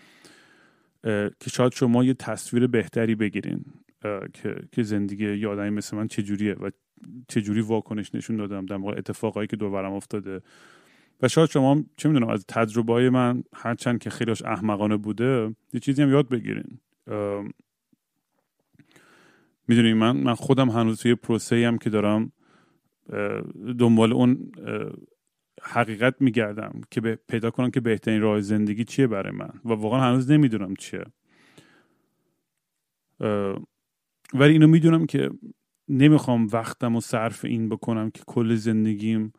که 1.40 1.50
شاید 1.50 1.72
شما 1.72 2.04
یه 2.04 2.14
تصویر 2.14 2.66
بهتری 2.66 3.14
بگیرین. 3.14 3.64
که 4.32 4.56
که 4.72 4.82
زندگی 4.82 5.36
یه 5.36 5.48
آدمی 5.48 5.70
مثل 5.70 5.96
من 5.96 6.08
چجوریه 6.08 6.54
و 6.54 6.70
چجوری 7.28 7.60
واکنش 7.60 8.14
نشون 8.14 8.36
دادم 8.36 8.66
در 8.66 8.76
مورد 8.76 8.98
اتفاقایی 8.98 9.46
که 9.46 9.56
دورم 9.56 9.92
افتاده. 9.92 10.40
و 11.22 11.28
شاید 11.28 11.50
شما 11.50 11.84
چه 11.96 12.08
می‌دونم 12.08 12.28
از 12.28 12.44
تجربه 12.48 13.10
من 13.10 13.42
هرچند 13.54 13.98
که 13.98 14.10
خیلیش 14.10 14.42
احمقانه 14.42 14.96
بوده 14.96 15.54
یه 15.72 15.80
چیزی 15.80 16.02
هم 16.02 16.10
یاد 16.10 16.28
بگیرین. 16.28 16.78
می‌دونی 19.68 19.94
من 19.94 20.16
من 20.16 20.34
خودم 20.34 20.70
هنوز 20.70 21.00
توی 21.00 21.14
پروسه 21.14 21.66
هم 21.66 21.78
که 21.78 21.90
دارم 21.90 22.32
دنبال 23.78 24.12
اون 24.12 24.52
حقیقت 25.62 26.14
میگردم 26.20 26.80
که 26.90 27.00
پیدا 27.28 27.50
کنم 27.50 27.70
که 27.70 27.80
بهترین 27.80 28.20
راه 28.20 28.40
زندگی 28.40 28.84
چیه 28.84 29.06
برای 29.06 29.32
من. 29.32 29.50
و 29.64 29.68
واقعا 29.68 30.00
هنوز 30.00 30.30
نمی‌دونم 30.30 30.74
چیه. 30.76 31.04
ولی 34.34 34.52
اینو 34.52 34.66
می‌دونم 34.66 35.06
که 35.06 35.30
نمی‌خوام 35.88 36.46
وقتم 36.52 36.96
و 36.96 37.00
صرف 37.00 37.44
این 37.44 37.68
بکنم 37.68 38.10
که 38.10 38.22
کل 38.26 38.54
زندگیم 38.54 39.32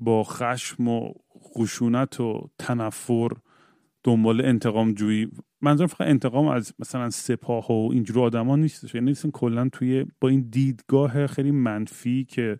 با 0.00 0.24
خشم 0.24 0.88
و 0.88 1.12
خشونت 1.54 2.20
و 2.20 2.50
تنفر 2.58 3.28
دنبال 4.04 4.44
انتقام 4.44 4.92
جویی. 4.92 5.28
منظورم 5.60 5.86
فقط 5.86 6.08
انتقام 6.08 6.46
از 6.48 6.72
مثلا 6.78 7.10
سپاه 7.10 7.66
و 7.72 7.90
اینجور 7.92 8.24
آدما 8.24 8.56
نیستش. 8.56 8.94
یعنی 8.94 9.06
نیستن 9.06 9.30
کلا 9.30 9.68
توی 9.68 10.06
با 10.20 10.28
این 10.28 10.48
دیدگاه 10.50 11.26
خیلی 11.26 11.50
منفی 11.50 12.24
که 12.24 12.58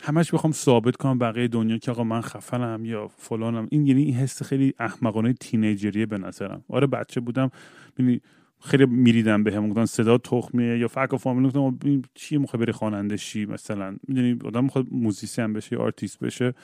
همش 0.00 0.34
بخوام 0.34 0.52
ثابت 0.52 0.96
کنم 0.96 1.18
بقیه 1.18 1.48
دنیا 1.48 1.78
که 1.78 1.90
آقا 1.90 2.04
من 2.04 2.20
خفنم 2.20 2.84
یا 2.84 3.08
فلانم. 3.08 3.68
این 3.70 3.86
یعنی 3.86 4.02
این 4.02 4.14
حس 4.14 4.42
خیلی 4.42 4.74
احمقانه 4.78 5.32
teenager 5.32 5.91
یه 5.91 6.06
به 6.06 6.18
نظرم. 6.18 6.64
آره 6.68 6.86
بچه 6.86 7.20
بودم 7.20 7.50
یعنی 7.98 8.20
خیلی 8.60 8.86
میریدن 8.86 9.44
بهم 9.44 9.86
صدات 9.86 10.18
تخمیه 10.18 10.78
یا 10.78 10.88
فک 10.88 11.12
و 11.12 11.16
فامیل. 11.16 11.46
گفتن 11.46 11.78
این 11.84 12.04
چی 12.14 12.38
می‌خواد 12.38 12.62
بری 12.62 12.72
خواننده 12.72 13.16
شی 13.16 13.46
مثلا؟ 13.46 13.96
می‌دونی 14.08 14.38
آدم 14.44 14.64
می‌خواد 14.64 14.86
musician 14.90 15.52
بشه 15.52 15.76
یا 15.76 15.82
آرتیست 15.82 16.18
بشه. 16.18 16.54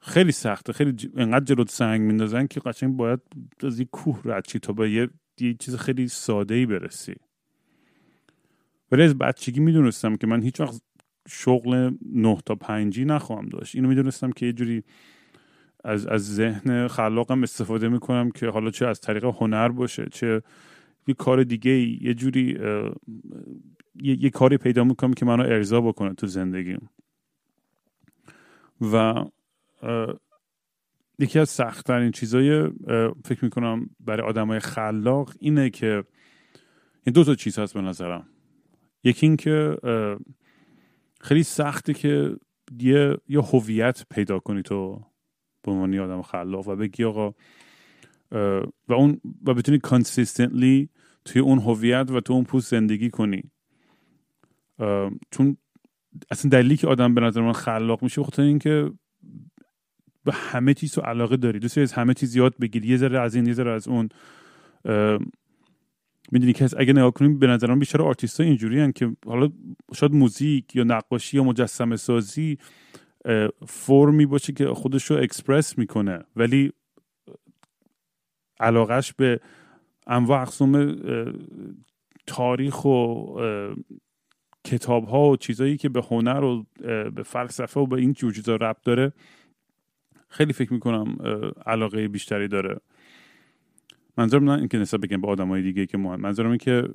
خیلی 0.00 0.32
سخته. 0.32 0.72
خیلی 0.72 0.92
ج... 0.92 1.06
انقدر 1.16 1.44
جلوت 1.44 1.70
سنگ 1.70 2.00
میندازن 2.00 2.46
که 2.46 2.60
قشنگ 2.60 2.96
باید 2.96 3.20
از 3.62 3.78
این 3.78 3.88
کوه 3.92 4.20
رد 4.24 4.42
تا 4.42 4.72
به 4.72 4.90
یه... 4.90 5.10
یه 5.40 5.54
چیز 5.54 5.76
خیلی 5.76 6.08
ساده 6.08 6.54
ای 6.54 6.66
برسی. 6.66 7.14
ولی 8.92 9.02
از 9.02 9.18
بچگی 9.18 9.60
می‌دونستم 9.60 10.16
که 10.16 10.26
من 10.26 10.42
هیچ 10.42 10.60
وقت 10.60 10.82
شغل 11.28 11.90
نه 12.12 12.38
تا 12.46 12.54
پنجی 12.54 13.04
نخواهم 13.04 13.48
داشت. 13.48 13.74
اینو 13.74 13.88
می‌دونستم 13.88 14.32
که 14.32 14.46
یه 14.46 14.52
جوری 14.52 14.82
از, 15.84 16.06
از 16.06 16.34
ذهن 16.34 16.88
خلاقم 16.88 17.42
استفاده 17.42 17.88
می‌کنم 17.88 18.30
که 18.30 18.48
حالا 18.48 18.70
چه 18.70 18.86
از 18.86 19.00
طریق 19.00 19.24
هنر 19.24 19.68
باشه 19.68 20.06
چه 20.12 20.42
یه 21.06 21.14
کار 21.14 21.44
دیگه 21.44 21.70
یه 22.02 22.14
جوری 22.14 22.58
یه،, 23.94 24.24
یه 24.24 24.30
کاری 24.30 24.56
پیدا 24.56 24.84
می‌کنم 24.84 25.12
که 25.12 25.24
منو 25.24 25.42
ارضا 25.42 25.80
بکنه 25.80 26.14
تو 26.14 26.26
زندگیم. 26.26 26.90
و 28.80 29.24
یکی 31.18 31.38
از 31.38 31.48
سختترین 31.48 32.10
چیزای 32.10 32.70
فکر 33.24 33.44
می‌کنم 33.44 33.90
برای 34.00 34.28
آدمای 34.28 34.58
خلاق 34.58 35.32
اینه 35.38 35.70
که 35.70 36.04
این 37.06 37.12
دو 37.12 37.24
تا 37.24 37.34
چیز 37.34 37.58
هست 37.58 37.74
به 37.74 37.80
نظرم. 37.80 38.26
یکی 39.04 39.26
این 39.26 39.36
که 39.36 39.76
خیلی 41.20 41.42
سخته 41.42 41.94
که 41.94 42.36
یه 42.78 43.16
یه 43.28 43.40
هویت 43.40 44.06
پیدا 44.10 44.38
کنی 44.38 44.62
تو 44.62 45.02
به 45.62 45.72
عنوان 45.72 45.98
آدم 45.98 46.22
خلاق 46.22 46.68
و 46.68 46.76
بگی 46.76 47.04
آقا 47.04 47.34
و 48.88 48.92
اون 48.92 49.20
و 49.46 49.54
بتونی 49.54 49.78
کانسیستنتلی 49.78 50.88
توی 51.24 51.42
اون 51.42 51.58
هویت 51.58 52.10
و 52.10 52.20
تو 52.20 52.32
اون 52.32 52.44
پوست 52.44 52.70
زندگی 52.70 53.10
کنی. 53.10 53.42
چون 55.30 55.56
اصلا 56.30 56.48
دلیلی 56.48 56.76
که 56.76 56.86
آدم 56.86 57.14
به 57.14 57.20
نظر 57.20 57.40
من 57.40 57.52
خلاق 57.52 58.02
میشه 58.02 58.20
بخاطر 58.20 58.42
اینکه 58.42 58.90
به 60.24 60.32
همه 60.32 60.74
چیز 60.74 60.92
تو 60.92 61.00
علاقه 61.00 61.36
داری. 61.36 61.58
دوست 61.58 61.78
از 61.78 61.92
همه 61.92 62.14
چیز 62.14 62.36
یاد 62.36 62.58
بگیری. 62.58 62.88
یه 62.88 62.96
ذره 62.96 63.20
از 63.20 63.34
این 63.34 63.46
یه 63.46 63.52
ذره 63.52 63.70
از 63.70 63.88
اون. 63.88 64.08
می‌دونی 66.32 66.52
که 66.52 66.68
اگه 66.76 66.92
نگاه 66.92 67.10
کنیم 67.10 67.38
به 67.38 67.46
نظرم 67.46 67.78
بیشتر 67.78 68.02
آرتیست 68.02 68.40
ها 68.40 68.46
اینجوری 68.46 68.92
که 68.92 69.16
حالا 69.26 69.48
شاید 69.94 70.12
موزیک 70.12 70.76
یا 70.76 70.84
نقاشی 70.84 71.36
یا 71.36 71.44
مجسمه 71.44 71.96
سازی 71.96 72.58
فرمی 73.66 74.26
باشه 74.26 74.52
که 74.52 74.66
خودش 74.66 75.04
رو 75.04 75.16
اکسپرس 75.16 75.78
می‌کنه. 75.78 76.18
ولی 76.36 76.72
علاقش 78.60 79.12
به 79.12 79.40
انواع 80.06 80.42
اقسام 80.42 80.96
تاریخ 82.26 82.84
و 82.84 83.24
کتاب 84.64 85.04
ها 85.04 85.30
و 85.30 85.36
چیزایی 85.36 85.76
که 85.76 85.88
به 85.88 86.02
هنر 86.10 86.44
و 86.44 86.66
به 87.10 87.22
فلسفه 87.22 87.80
و 87.80 87.86
به 87.86 87.96
این 87.96 88.12
جور 88.12 88.32
چیزا 88.32 88.56
ربط 88.56 88.82
داره 88.84 89.12
خیلی 90.28 90.52
فکر 90.52 90.72
می‌کنم 90.72 91.16
علاقه 91.66 92.08
بیشتری 92.08 92.48
داره. 92.48 92.80
منظورم 94.18 94.50
نه 94.50 94.58
اینکه 94.58 94.78
نسبت 94.78 95.00
بگم 95.00 95.20
به 95.20 95.28
آدمای 95.28 95.62
دیگه 95.62 95.86
که 95.86 95.98
مهم 95.98 96.20
منظورم 96.20 96.48
این 96.48 96.58
که 96.58 96.88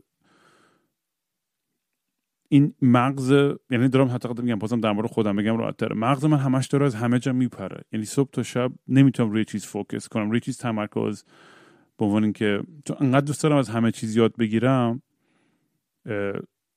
این 2.50 2.74
مغز 2.82 3.32
یعنی 3.70 3.90
دارم 3.90 4.08
حتی 4.08 4.30
میگم 4.42 4.60
بازم 4.60 4.80
در 4.80 4.92
مورد 4.92 5.08
خودم 5.08 5.36
بگم 5.36 5.58
راحت 5.58 5.78
تره 5.78 5.96
مغز 5.96 6.26
من 6.26 6.38
همش 6.38 6.68
داره 6.68 6.86
از 6.86 6.96
همه 6.96 7.20
جا 7.20 7.34
میپره. 7.34 7.82
یعنی 7.92 8.06
صبح 8.06 8.30
تا 8.32 8.44
شب 8.44 8.72
نمی‌تونم 8.88 9.32
روی 9.32 9.46
چیز 9.46 9.66
فوکس 9.66 10.08
کنم. 10.08 10.32
روی 10.32 10.40
چیز 10.40 10.58
تمرکز 10.58 11.24
به 11.98 12.06
عنوان 12.06 12.24
اینکه 12.24 12.62
چون 12.86 12.98
انقدر 13.00 13.26
دوست 13.26 13.44
دارم 13.44 13.58
از 13.58 13.70
همه 13.70 13.92
چیز 13.92 14.16
یاد 14.16 14.36
بگیرم 14.38 15.02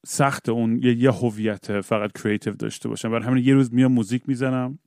سخت 0.06 0.48
اون 0.48 0.76
یه, 0.82 0.96
یه 0.96 1.10
هویت 1.10 1.80
فقط 1.80 2.12
creative 2.22 2.54
داشته 2.54 2.88
باشم. 2.88 3.10
برای 3.10 3.24
همین 3.24 3.44
یه 3.44 3.54
روز 3.54 3.74
میام 3.74 3.92
موزیک 3.92 4.28
می‌زنم 4.28 4.78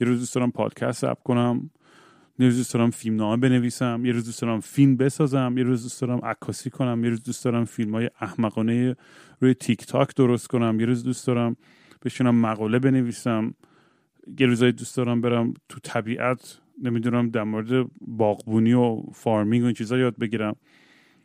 یه 0.00 0.06
روز 0.06 0.18
دوست 0.18 0.34
دارم 0.34 0.50
پادکست 0.50 1.04
up 1.04 1.22
کنم. 1.22 1.70
یه 2.38 2.46
روز 2.46 2.56
دوست 2.56 2.74
دارم 2.74 2.90
فیلم 2.90 3.16
نامه 3.16 3.36
بنویسم 3.36 4.02
یه 4.04 4.12
روز 4.12 4.24
دوست 4.24 4.42
دارم 4.42 4.60
فیلم 4.60 4.96
بسازم 4.96 5.54
یه 5.58 5.64
روز 5.64 5.82
دوست 5.82 6.00
دارم 6.00 6.18
عکاسی 6.18 6.70
کنم 6.70 7.04
یه 7.04 7.10
روز 7.10 7.22
دوست 7.22 7.44
دارم 7.44 7.64
فیلم 7.64 7.94
های 7.94 8.10
احمقانه 8.20 8.96
روی 9.40 9.54
تیک 9.54 9.86
تاک 9.86 10.14
درست 10.14 10.48
کنم 10.48 10.80
یه 10.80 10.86
روز 10.86 11.04
دوست 11.04 11.26
دارم 11.26 11.56
بشینم 12.04 12.34
مقاله 12.34 12.78
بنویسم 12.78 13.54
یه 14.38 14.46
روزایی 14.46 14.72
دوست 14.72 14.96
دارم 14.96 15.20
برم 15.20 15.54
تو 15.68 15.80
طبیعت 15.82 16.60
نمی‌دونم 16.82 17.30
در 17.30 17.42
مورد 17.42 17.90
باغبونی 18.00 18.72
و 18.72 19.02
farming 19.12 19.62
و 19.62 19.66
این 19.66 19.74
چیزا 19.74 19.98
یاد 19.98 20.18
بگیرم. 20.18 20.56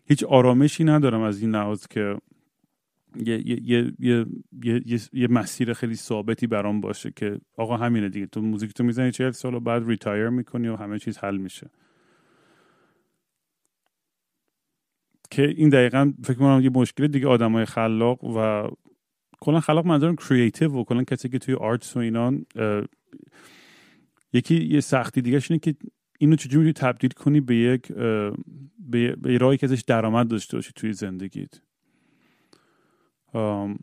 هیچ 0.06 0.24
آرامشی 0.24 0.84
ندارم 0.84 1.22
از 1.22 1.42
این 1.42 1.52
لحاظ 1.52 1.88
که 1.88 2.16
یه, 3.16 3.50
یه, 3.50 3.94
یه, 4.00 4.26
یه, 4.64 4.82
یه, 5.14 5.28
مسیر 5.28 5.74
خیلی 5.74 5.96
ثابتی 5.96 6.48
برام 6.48 6.82
باشه 6.82 7.12
که 7.16 7.40
آقا 7.58 7.78
همینه 7.78 8.10
دیگه 8.10 8.26
تو 8.26 8.42
موزیک 8.42 8.74
تو 8.74 8.84
می‌زنی 8.84 9.12
چهل 9.12 9.32
سال 9.32 9.54
و 9.54 9.60
بعد 9.60 9.88
retire 9.88 10.30
می‌کنی 10.30 10.68
و 10.68 10.76
همه 10.76 11.00
چیز 11.00 11.18
حل 11.18 11.38
میشه. 11.38 11.70
که 15.32 15.48
این 15.48 15.70
دقیقا 15.70 16.14
فکر 16.24 16.34
کنم 16.38 16.62
یه 16.64 16.70
مشکل 16.70 17.08
دیگه 17.08 17.28
آدم 17.28 17.52
های 17.52 17.66
خلاق 17.66 18.24
و 18.24 18.68
کلا 19.42 19.60
خلاق 19.60 19.86
منظورم 19.86 20.16
creative 20.16 20.72
و 20.72 20.84
کلا 20.84 21.04
کسی 21.04 21.30
که 21.30 21.40
توی 21.40 21.54
arts 21.54 21.98
و 21.98 22.00
اینان 22.00 22.46
یکی 24.34 24.66
یه 24.66 24.80
سختی 24.80 25.22
دیگه 25.22 25.42
اینه 25.50 25.60
که 25.60 25.76
اینو 26.20 26.36
چجوری 26.36 26.74
تبدیل 26.74 27.10
کنی 27.10 27.42
به 27.42 27.56
یک 27.56 27.92
به, 28.80 29.16
به 29.16 29.38
راهی 29.38 29.58
که 29.58 29.66
ازش 29.66 29.82
درآمد 29.82 30.28
داشته 30.28 30.58
باشی 30.58 30.72
توی 30.76 30.94
زندگیت. 30.94 31.60
بذار 33.34 33.78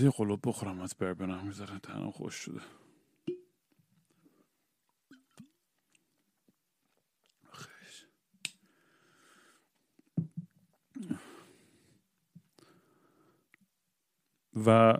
یه 0.00 0.10
قلوب 0.10 0.40
بخورم 0.44 0.80
از 0.80 0.94
بربنم 0.98 1.46
می‌ذارن 1.46 1.78
تنها 1.78 2.10
خوش 2.10 2.34
شده. 2.34 2.60
و 14.66 14.94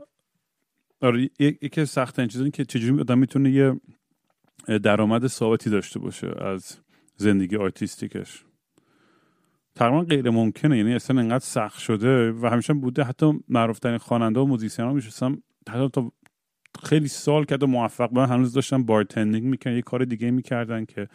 آره 1.03 1.31
یکی 1.41 1.85
سختی 1.85 2.19
این 2.19 2.29
چیزایی 2.29 2.51
که 2.51 2.65
چجوری 2.65 3.01
آدم 3.01 3.19
می‌تونه 3.19 3.51
یه 3.51 3.81
درآمد 4.79 5.27
ثابتی 5.27 5.71
داشته 5.71 5.99
باشه 5.99 6.45
از 6.45 6.79
زندگی 7.17 7.57
artistic 7.57 8.21
ش. 8.21 8.45
تقریبا 9.75 10.01
غیر 10.01 10.31
ممکنه. 10.31 10.79
یعنی 10.79 10.95
اصلا 10.95 11.21
انقدر 11.21 11.45
سخت 11.45 11.79
شده 11.79 12.33
و 12.33 12.47
همیشه 12.47 12.73
بوده. 12.73 13.05
حتی 13.05 13.41
معروف 13.49 13.79
ترین 13.79 13.99
خواننده 13.99 14.41
و 14.41 14.45
musician 14.47 14.85
ها 14.85 14.93
میشستم 14.93 15.43
حتی 15.69 15.89
تا 15.89 16.13
خیلی 16.83 17.09
سال 17.09 17.45
که 17.45 17.57
موفق 17.57 18.09
بودن 18.09 18.27
هنوز 18.27 18.53
داشتن 18.53 18.85
bartending 18.85 19.45
می‌کنن 19.45 19.75
یه 19.75 19.83
کار 19.83 20.05
دیگه 20.05 20.31
می‌کردن 20.31 20.85
که 20.85 21.09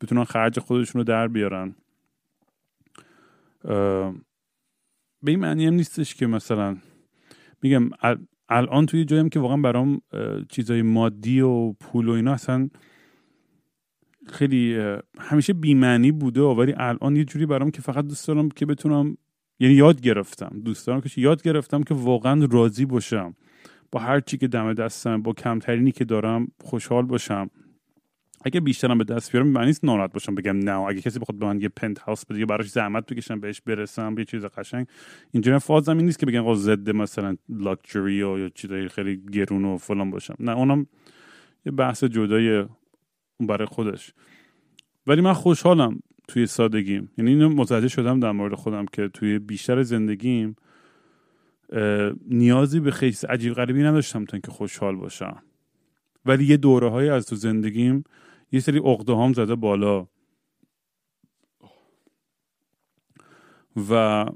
بتونن 0.00 0.24
خرج 0.24 0.58
خودشون 0.58 0.98
رو 1.00 1.04
در 1.04 1.28
بیارن. 1.28 1.74
به 5.22 5.30
این 5.30 5.40
معنی 5.40 5.66
هم 5.66 5.74
نیستش 5.74 6.14
که 6.14 6.26
مثلا 6.26 6.76
میگم 7.62 7.90
الان 8.48 8.86
توی 8.86 9.04
جایم 9.04 9.28
که 9.28 9.40
واقعا 9.40 9.56
برام 9.56 10.00
چیزای 10.48 10.82
مادی 10.82 11.40
و 11.40 11.72
پول 11.72 12.08
و 12.08 12.12
اینا 12.12 12.32
اصلا 12.32 12.68
خیلی 14.32 14.78
همیشه 15.18 15.52
بیمعنی 15.52 16.12
بوده 16.12 16.40
ولی 16.40 16.74
الان 16.76 17.16
یه 17.16 17.24
جوری 17.24 17.46
برام 17.46 17.70
که 17.70 17.82
فقط 17.82 18.04
دوست 18.04 18.28
دارم 18.28 18.48
که 18.48 18.66
بتونم 18.66 19.16
یعنی 19.60 19.74
یاد 19.74 20.00
گرفتم 20.00 20.60
دوست 20.64 20.86
دارم 20.86 21.00
که 21.00 21.20
یاد 21.20 21.42
گرفتم 21.42 21.82
که 21.82 21.94
واقعا 21.94 22.48
راضی 22.50 22.84
باشم. 22.84 23.34
با 23.92 24.00
هر 24.00 24.20
چی 24.20 24.38
که 24.38 24.48
دم 24.48 24.72
دستم 24.72 25.22
با 25.22 25.32
کمترینی 25.32 25.92
که 25.92 26.04
دارم 26.04 26.48
خوشحال 26.64 27.02
باشم. 27.02 27.50
اگه 28.44 28.60
بیشترم 28.60 28.98
به 28.98 29.04
دست 29.04 29.32
بیارم 29.32 29.48
معنی 29.48 29.66
نیست 29.66 29.84
ناراحت 29.84 30.12
باشم 30.12 30.34
بگم 30.34 30.58
نه. 30.58 30.80
اگه 30.80 31.00
کسی 31.00 31.18
بخواد 31.18 31.38
به 31.38 31.46
من 31.46 31.60
یه 31.60 31.68
پنت 31.68 31.98
هاوس 31.98 32.26
بده 32.26 32.38
یا 32.38 32.46
براش 32.46 32.68
زحمت 32.68 33.06
بکشم 33.06 33.40
بهش 33.40 33.60
برسم 33.60 34.14
یه 34.18 34.24
چیز 34.24 34.44
قشنگ. 34.44 34.86
اینجوری 35.30 35.58
فازم 35.58 35.96
این 35.96 36.06
نیست 36.06 36.18
که 36.18 36.26
بگم 36.26 36.54
ضد 36.54 36.90
مثلا 36.90 37.36
لاکچری 37.48 38.14
یا 38.14 38.48
چیزای 38.48 38.88
خیلی 38.88 39.22
گرون 39.32 39.64
و 39.64 39.78
فلان 39.78 40.10
باشم. 40.10 40.34
نه 40.40 40.56
اونم 40.56 40.86
یه 41.66 41.72
بحث 41.72 42.04
جدای 42.04 42.64
برای 43.46 43.66
خودش. 43.66 44.12
ولی 45.06 45.20
من 45.20 45.32
خوشحالم 45.32 46.00
توی 46.28 46.46
سادگیم. 46.46 47.10
یعنی 47.18 47.30
اینو 47.30 47.48
متوجه 47.48 47.88
شدم 47.88 48.20
در 48.20 48.32
مورد 48.32 48.54
خودم 48.54 48.86
که 48.86 49.08
توی 49.08 49.38
بیشتر 49.38 49.82
زندگیم 49.82 50.56
نیازی 52.26 52.80
به 52.80 52.90
خیلی 52.90 53.16
عجیب 53.28 53.52
غریبی 53.52 53.82
نداشتم 53.82 54.24
تا 54.24 54.32
اینکه 54.32 54.50
خوشحال 54.50 54.96
باشم. 54.96 55.42
ولی 56.24 56.44
یه 56.44 56.56
دوره 56.56 56.90
های 56.90 57.08
از 57.08 57.26
تو 57.26 57.36
زندگیم 57.36 58.04
یه 58.52 58.60
سری 58.60 58.78
اقده 58.78 59.16
هم 59.16 59.32
زده 59.32 59.54
بالا. 59.54 60.06
و 63.90 64.26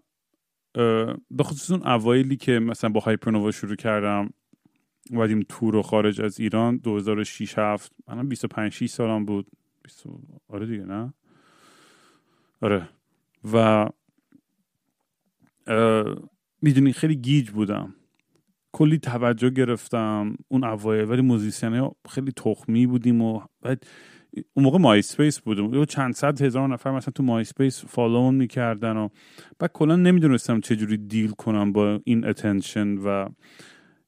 به 1.31 1.43
خصوص 1.43 1.71
اون 1.71 1.87
اوایلی 1.87 2.37
که 2.37 2.59
مثلا 2.59 2.90
با 2.90 3.01
Hypernova 3.01 3.51
شروع 3.51 3.77
کردم 3.77 4.31
اومدیم 5.11 5.47
تور 5.49 5.77
و 5.77 5.83
خارج 5.83 6.21
از 6.21 6.40
ایران. 6.40 6.77
2006 6.77 7.59
7 7.59 7.93
منم 8.09 8.29
25 8.29 8.73
6 8.73 8.87
سالم 8.87 9.25
بود. 9.25 9.47
20 9.83 10.05
آره 10.49 10.67
دیگه 10.67 10.85
نه؟ 10.85 11.14
آره. 12.62 12.88
و 13.53 13.88
می‌دونی 16.62 16.93
خیلی 16.93 17.17
گیج 17.17 17.51
بودم. 17.51 17.95
کلی 18.73 18.99
توجه 18.99 19.51
گرفتم. 19.51 20.37
اون 20.49 20.64
اوایل 20.64 21.11
ولی 21.11 21.23
musician 21.23 21.90
خیلی 22.09 22.33
تخمی 22.33 22.87
بودیم 22.87 23.23
و 23.23 23.40
بعد 23.62 23.87
اون 24.55 24.64
موقع 24.64 24.79
Myspace 24.79 25.40
بودم 25.40 25.85
چند 25.85 26.14
صد 26.14 26.43
هزار 26.43 26.69
نفر 26.69 26.90
مثلا 26.90 27.12
تو 27.12 27.23
Myspace 27.23 27.40
follow 27.40 27.85
مون 27.85 28.35
می‌کردن 28.35 28.97
و 28.97 29.09
بعد 29.59 29.73
کلا 29.73 29.97
نمی‌دونستم 29.97 30.61
چجوری 30.61 30.97
دیل 30.97 31.31
کنم 31.31 31.73
با 31.73 32.01
این 32.05 32.27
اتنشن 32.27 32.99
و 32.99 33.29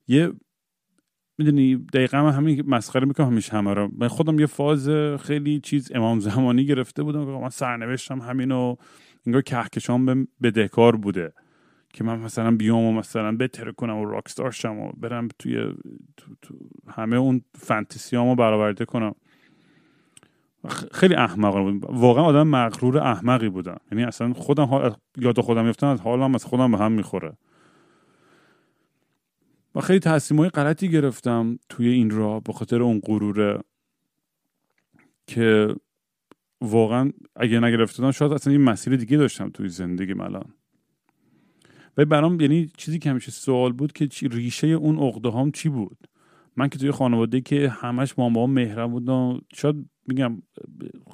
یه 0.08 0.32
می‌دونی 1.38 1.76
دقیقا 1.76 2.22
من 2.22 2.32
همین 2.32 2.62
مسخره 2.66 3.06
می‌کنم 3.06 3.26
همیشه 3.26 3.52
همه 3.52 3.74
رو. 3.74 3.90
من 3.98 4.08
خودم 4.08 4.38
یه 4.38 4.46
فاز 4.46 4.88
خیلی 5.20 5.60
چیز 5.60 5.92
امام 5.94 6.20
زمانی 6.20 6.66
گرفته 6.66 7.02
بودم 7.02 7.24
که 7.24 7.30
من 7.30 7.48
سرنوشتم 7.48 8.20
همین 8.20 8.52
و 8.52 8.76
انگار 9.26 9.42
کهکشان 9.42 10.28
به 10.40 10.50
دکار 10.50 10.96
بوده 10.96 11.32
که 11.92 12.04
من 12.04 12.18
مثلا 12.18 12.50
بیام 12.50 12.84
و 12.84 12.92
مثلا 12.92 13.36
بتره 13.36 13.72
کنم 13.72 13.98
و 13.98 14.04
راکستار 14.04 14.50
شم 14.50 14.78
و 14.78 14.92
برم 14.96 15.28
توی 15.38 15.74
تو 16.16 16.34
تو 16.42 16.54
همه 16.88 17.16
اون 17.16 17.40
فانتزیامو 17.54 18.34
برآورده 18.34 18.84
کنم. 18.84 19.14
خیلی 20.92 21.14
احمق 21.14 21.58
بود. 21.58 21.84
واقعا 21.88 22.24
آدم 22.24 22.48
مغرور 22.48 22.98
احمقی 22.98 23.48
بودم. 23.48 23.76
یعنی 23.92 24.04
اصلا 24.04 24.32
خودم 24.32 24.96
یاد 25.16 25.40
خودم 25.40 25.64
میفتم 25.64 25.86
از 25.86 26.00
حالم 26.00 26.34
از 26.34 26.44
خودم 26.44 26.72
به 26.72 26.78
هم 26.78 26.92
می‌خوره. 26.92 27.32
و 29.76 29.80
خیلی 29.80 29.98
تصمیم 29.98 30.48
غلطی 30.48 30.88
گرفتم 30.88 31.58
توی 31.68 31.88
این 31.88 32.10
راه 32.10 32.42
به 32.42 32.52
خاطر 32.52 32.82
اون 32.82 33.00
غروره 33.00 33.60
که 35.26 35.76
واقعا 36.60 37.12
اگه 37.36 37.60
نگرفتم 37.60 38.10
شاید 38.10 38.32
اصلا 38.32 38.52
این 38.52 38.62
مسیر 38.62 38.96
دیگه 38.96 39.16
داشتم 39.16 39.50
توی 39.50 39.68
زندگی 39.68 40.12
الان. 40.12 40.54
و 41.96 42.04
برام 42.04 42.40
یعنی 42.40 42.70
چیزی 42.76 42.98
که 42.98 43.10
همیشه 43.10 43.30
سوال 43.30 43.72
بود 43.72 43.92
که 43.92 44.08
ریشه 44.22 44.66
اون 44.66 44.98
عقده 44.98 45.28
هام 45.28 45.50
چی 45.50 45.68
بود؟ 45.68 45.98
من 46.56 46.68
که 46.68 46.78
توی 46.78 46.90
خانواده 46.90 47.40
که 47.40 47.68
همش 47.68 48.18
مامان 48.18 48.50
مهرم 48.50 48.90
بودن 48.90 49.38
شاید 49.54 49.76
میگم 50.08 50.42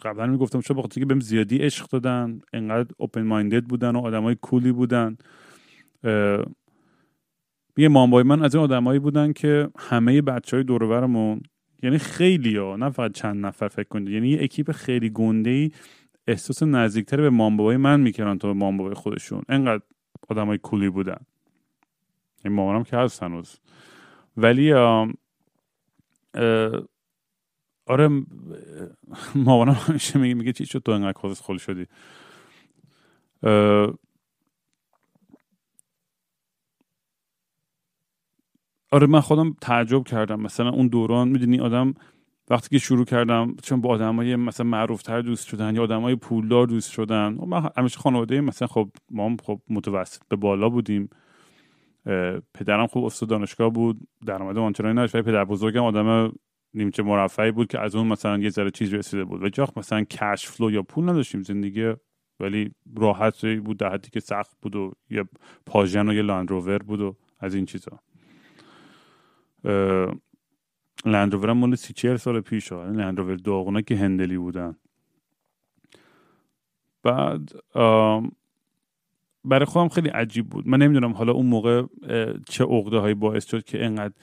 قبلا 0.02 0.26
می‌گفتم 0.26 0.60
شاید 0.60 0.78
بخاطر 0.78 1.00
که 1.00 1.06
بهم 1.06 1.20
زیادی 1.20 1.58
عشق 1.58 1.88
دادن 1.88 2.40
انقدر 2.52 2.94
اوپن 2.96 3.22
مایندد 3.22 3.64
بودن 3.64 3.96
و 3.96 3.98
آدمای 3.98 4.34
کولی 4.34 4.72
بودن 4.72 5.16
میگه 7.76 7.88
مامبای 7.88 8.22
من 8.22 8.42
از 8.42 8.54
این 8.54 8.64
آدمایی 8.64 8.98
بودن 8.98 9.32
که 9.32 9.68
همه 9.78 10.22
بچه 10.22 10.56
های 10.56 10.64
دورورمون 10.64 11.42
یعنی 11.82 11.98
خیلی 11.98 12.56
ها 12.56 12.76
نه 12.76 12.90
فقط 12.90 13.12
چند 13.12 13.46
نفر 13.46 13.68
فکر 13.68 13.88
کنید 13.88 14.08
یعنی 14.08 14.28
یه 14.28 14.42
اکیپ 14.42 14.72
خیلی 14.72 15.10
گنده 15.10 15.50
ای 15.50 15.70
احساس 16.26 16.62
نزدیکتر 16.62 17.16
به 17.20 17.30
مامبابای 17.30 17.76
من 17.76 18.00
می‌کردن 18.00 18.38
تا 18.38 18.48
به 18.48 18.54
مامبابای 18.54 18.94
خودشون. 18.94 19.42
انقدر 19.48 19.82
های 20.30 20.58
کولی 20.58 20.88
بودن. 20.88 21.18
این 22.44 22.54
مامانم 22.54 22.84
که 22.84 22.96
هست 22.96 23.22
هنوز. 23.22 23.60
ولی 24.36 24.72
آره 27.86 28.08
مامانم 29.34 29.72
همیشه 29.72 30.18
میگه 30.18 30.34
میگه 30.34 30.52
چی 30.52 30.66
شد 30.66 30.78
تو 30.78 30.92
انقدر 30.92 31.18
خودت 31.18 31.38
خول 31.38 31.58
شدی؟ 31.58 31.86
آره 38.92 39.06
من 39.06 39.20
خودم 39.20 39.56
تعجب 39.60 40.04
کردم. 40.04 40.40
مثلا 40.40 40.70
اون 40.70 40.88
دوران 40.88 41.28
می‌دونی 41.28 41.60
آدم 41.60 41.94
وقتی 42.50 42.68
که 42.68 42.78
شروع 42.78 43.04
کردم 43.04 43.56
چون 43.62 43.80
با 43.80 43.98
های 43.98 44.36
مثلا 44.36 44.66
معروفتر 44.66 45.20
دوست 45.22 45.46
شدن 45.46 45.74
یا 45.74 46.00
های 46.00 46.16
پولدار 46.16 46.66
دوست 46.66 46.92
شدن 46.92 47.34
و 47.34 47.46
من 47.46 47.70
همیشه 47.76 47.98
خانواده 47.98 48.40
مثلا 48.40 48.68
خب 48.68 48.90
ما 49.10 49.26
هم 49.26 49.36
خب 49.42 49.60
متوسط 49.70 50.22
به 50.28 50.36
بالا 50.36 50.68
بودیم. 50.68 51.08
پدرم 52.54 52.86
خوب 52.86 53.04
استاد 53.04 53.28
دانشگاه 53.28 53.70
بود 53.70 54.08
درآمد 54.26 54.58
آنچنانی 54.58 54.94
نداشت 54.94 55.14
ولی 55.14 55.24
پدر 55.24 55.44
بزرگم 55.44 55.84
آدم 55.84 56.32
نیمچه 56.74 57.02
مرفهی 57.02 57.50
بود 57.50 57.68
که 57.68 57.80
از 57.80 57.94
اون 57.94 58.06
مثلا 58.06 58.38
یه 58.38 58.50
ذره 58.50 58.70
چیز 58.70 58.94
رسیده 58.94 59.24
بود. 59.24 59.42
و 59.42 59.48
جاخ 59.48 59.78
مثلا 59.78 60.04
cash 60.04 60.46
flow 60.46 60.70
یا 60.70 60.82
پول 60.82 61.08
نداشتیم 61.08 61.42
زندگی 61.42 61.92
ولی 62.40 62.70
راحت 62.96 63.46
بود 63.46 63.76
در 63.76 63.92
حدی 63.92 64.10
که 64.10 64.20
سخت 64.20 64.56
بود 64.62 64.76
و 64.76 64.92
یه 65.10 65.24
پاژن 65.66 66.08
و 66.08 66.14
یه 66.14 66.22
لاندروور 66.22 66.78
بود 66.78 67.00
و 67.00 67.16
از 67.40 67.54
این 67.54 67.64
چیزا. 67.64 67.98
لندروور 71.04 71.52
مال 71.52 71.74
سی 71.74 71.92
چهل 71.92 72.16
سال 72.16 72.40
پیش 72.40 72.72
ها 72.72 72.84
لندروور 72.84 73.36
داغونه 73.36 73.82
که 73.82 73.96
هندلی 73.96 74.38
بودن. 74.38 74.76
بعد 77.02 77.52
برای 79.44 79.64
خودم 79.64 79.88
خیلی 79.88 80.08
عجیب 80.08 80.48
بود. 80.48 80.68
من 80.68 80.78
نمی‌دونم 80.78 81.12
حالا 81.12 81.32
اون 81.32 81.46
موقع 81.46 81.82
چه 82.48 82.64
عقده 82.64 82.98
هایی 82.98 83.14
باعث 83.14 83.46
شد 83.46 83.64
که 83.64 83.84
انقدر 83.84 84.14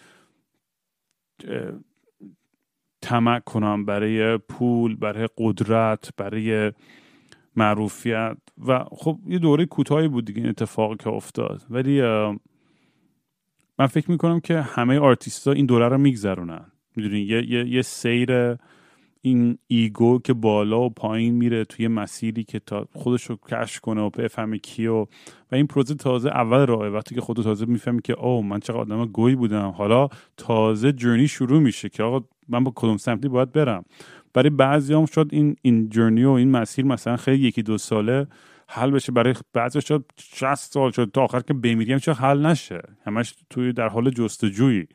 طمع 3.01 3.43
کنم 3.43 3.85
برای 3.85 4.37
پول 4.37 4.95
برای 4.95 5.29
قدرت 5.37 6.09
برای 6.17 6.71
معروفیت. 7.55 8.37
و 8.67 8.83
خب 8.83 9.19
یه 9.27 9.39
دوره 9.39 9.65
کوتاهی 9.65 10.07
بود 10.07 10.25
دیگه 10.25 10.39
این 10.39 10.49
اتفاقی 10.49 10.95
که 10.95 11.09
افتاد. 11.09 11.65
ولی 11.69 12.01
من 13.79 13.87
فکر 13.87 14.11
می‌کنم 14.11 14.39
که 14.39 14.61
همه 14.61 14.99
آرتیست 14.99 15.47
این 15.47 15.65
دوره 15.65 15.87
رو 15.87 15.97
میگذرونن. 15.97 16.65
می‌دونین 16.95 17.27
یه،, 17.27 17.51
یه،, 17.51 17.67
یه 17.67 17.81
سیر 17.81 18.57
این 19.21 19.57
ego 19.67 20.19
که 20.19 20.33
بالا 20.33 20.81
و 20.81 20.89
پایین 20.89 21.33
میره 21.33 21.65
توی 21.65 21.87
مسیری 21.87 22.43
که 22.43 22.59
تا 22.59 22.87
خودش 22.93 23.23
رو 23.23 23.37
کشف 23.51 23.79
کنه 23.79 24.01
و 24.01 24.09
بفهمه 24.09 24.57
کیه 24.57 25.01
و 25.01 25.07
این 25.51 25.67
پروژه 25.67 25.95
تازه 25.95 26.29
اول 26.29 26.65
راه 26.65 26.87
وقتی 26.87 27.15
که 27.15 27.21
خودت 27.21 27.41
تازه 27.41 27.65
می‌فهمی 27.65 28.01
که 28.01 28.13
او 28.13 28.43
من 28.43 28.59
چقدر 28.59 28.79
آدم 28.79 29.05
گوی 29.05 29.35
بودم. 29.35 29.69
حالا 29.69 30.07
تازه 30.37 30.91
جرنی 30.91 31.27
شروع 31.27 31.59
میشه 31.59 31.89
که 31.89 32.03
آقا 32.03 32.25
من 32.49 32.63
با 32.63 32.71
کدوم 32.75 32.97
سمتی 32.97 33.27
باید 33.27 33.51
برم. 33.51 33.85
برای 34.33 34.49
بعضی 34.49 34.93
هم 34.93 35.05
شد 35.05 35.29
این 35.31 35.55
این 35.61 35.89
جرنی 35.89 36.23
و 36.23 36.29
این 36.29 36.51
مسیر 36.51 36.85
مثلا 36.85 37.17
خیلی 37.17 37.47
یکی 37.47 37.63
دو 37.63 37.77
ساله 37.77 38.27
حل 38.71 38.91
بشه 38.91 39.11
برای 39.11 39.33
بعضی 39.53 39.81
شد 39.81 40.05
60 40.17 40.55
سال 40.55 40.91
شد 40.91 41.11
تا 41.13 41.23
آخر 41.23 41.39
که 41.39 41.53
بمیریم 41.53 41.97
چه 41.97 42.13
حل 42.13 42.45
نشه؟ 42.45 42.81
همش 43.05 43.35
توی 43.49 43.73
در 43.73 43.87
حال 43.87 44.09
جستجویی. 44.09 44.87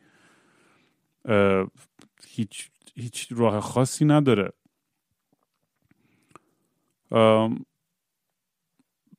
هیچ 2.27 2.71
هیچ 2.95 3.29
راه 3.31 3.61
خاصی 3.61 4.05
نداره. 4.05 4.53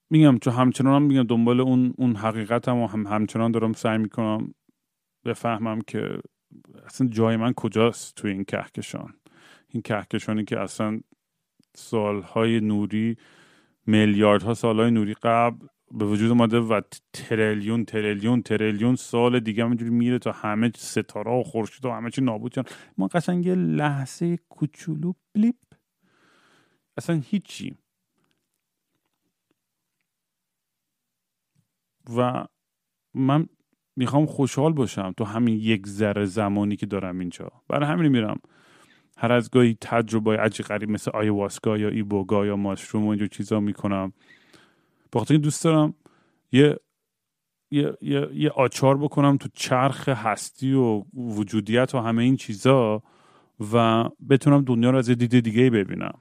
میگم 0.10 0.40
چون 0.40 0.54
همچنان 0.54 1.02
میگم 1.02 1.24
دنبال 1.24 1.62
اون 1.62 1.94
اون 1.98 2.16
حقیقتم 2.16 2.78
و 2.78 2.88
هم 2.88 3.08
همچنان 3.08 3.52
دارم 3.52 3.74
سعی 3.74 3.98
می‌کنم 3.98 4.54
بفهمم 5.26 5.82
که 5.82 6.18
اصلا 6.86 7.08
جای 7.08 7.38
من 7.38 7.54
کجاست 7.54 8.16
توی 8.16 8.32
این 8.32 8.44
کهکشان. 8.44 9.14
این 9.70 9.82
کهکشانی 9.82 10.46
که 10.46 10.60
اصلا 10.60 11.00
سالهای 11.76 12.60
نوری 12.60 13.18
میلیاردها 13.86 14.54
سالهای 14.54 14.92
نوری 14.92 15.14
قبل 15.14 15.68
به 15.92 16.06
وجود 16.06 16.30
اومده 16.30 16.60
و 16.60 16.82
تریلیون 17.14 17.86
تریلیون 17.86 18.42
تریلیون 18.42 18.96
سال 18.96 19.40
دیگه 19.40 19.66
همینجوری 19.66 19.92
میره 19.92 20.20
تا 20.20 20.32
همه 20.32 20.72
ستاره 20.76 21.32
و 21.32 21.44
خورشید 21.44 21.86
و 21.86 21.92
همه 21.92 22.10
چی 22.10 22.22
نابود 22.22 22.54
شدن. 22.54 22.72
ما 22.98 23.08
قشنگ 23.08 23.46
یه 23.46 23.56
لحظه 23.56 24.38
کوچولو 24.50 25.14
بلیپ. 25.36 25.56
اصلا 26.98 27.22
هیچی. 27.26 27.78
و 32.18 32.46
من 33.14 33.48
می‌خوام 33.96 34.26
خوشحال 34.26 34.74
باشم 34.74 35.14
تو 35.18 35.24
همین 35.24 35.56
یک 35.60 35.88
ذره 35.88 36.26
زمانی 36.26 36.76
که 36.76 36.86
دارم 36.86 37.20
اینجا. 37.20 37.52
برای 37.68 37.90
همین 37.90 38.12
میرم. 38.12 38.40
هر 39.18 39.32
از 39.32 39.50
گاهی 39.50 39.78
تجربه 39.82 40.38
عجیب 40.38 40.66
غریب 40.66 40.90
مثل 40.90 41.12
آیواسکا 41.12 41.78
یا 41.78 41.90
ایبوگا 41.90 42.46
یا 42.46 42.56
ماشروم 42.56 43.06
و 43.06 43.10
اینجور 43.10 43.28
چیزا 43.28 43.60
می‌کنم. 43.60 44.14
بخاطر 45.14 45.38
دوست 45.38 45.64
دارم 45.64 45.94
یه 46.52 46.80
یه،, 47.72 47.98
یه،, 48.02 48.30
یه 48.34 48.50
آچار 48.50 48.98
بکنم 48.98 49.38
تو 49.38 49.50
چرخ 49.54 50.10
هستی 50.10 50.74
و 50.74 51.04
وجودیت 51.14 51.96
و 51.96 52.00
همه 52.00 52.24
این 52.24 52.38
چیزا 52.38 53.04
و 53.74 54.04
بتونم 54.30 54.62
دنیا 54.62 54.90
رو 54.90 54.98
از 54.98 55.10
دید 55.10 55.40
دیگه 55.40 55.70
ببینم. 55.70 56.20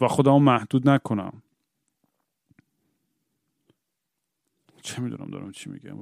و 0.00 0.08
خودمو 0.08 0.38
محدود 0.38 0.88
نکنم. 0.88 1.42
چه 4.82 5.02
می‌دونم 5.02 5.30
دارم 5.30 5.52
چی 5.52 5.70
میگم؟ 5.70 5.96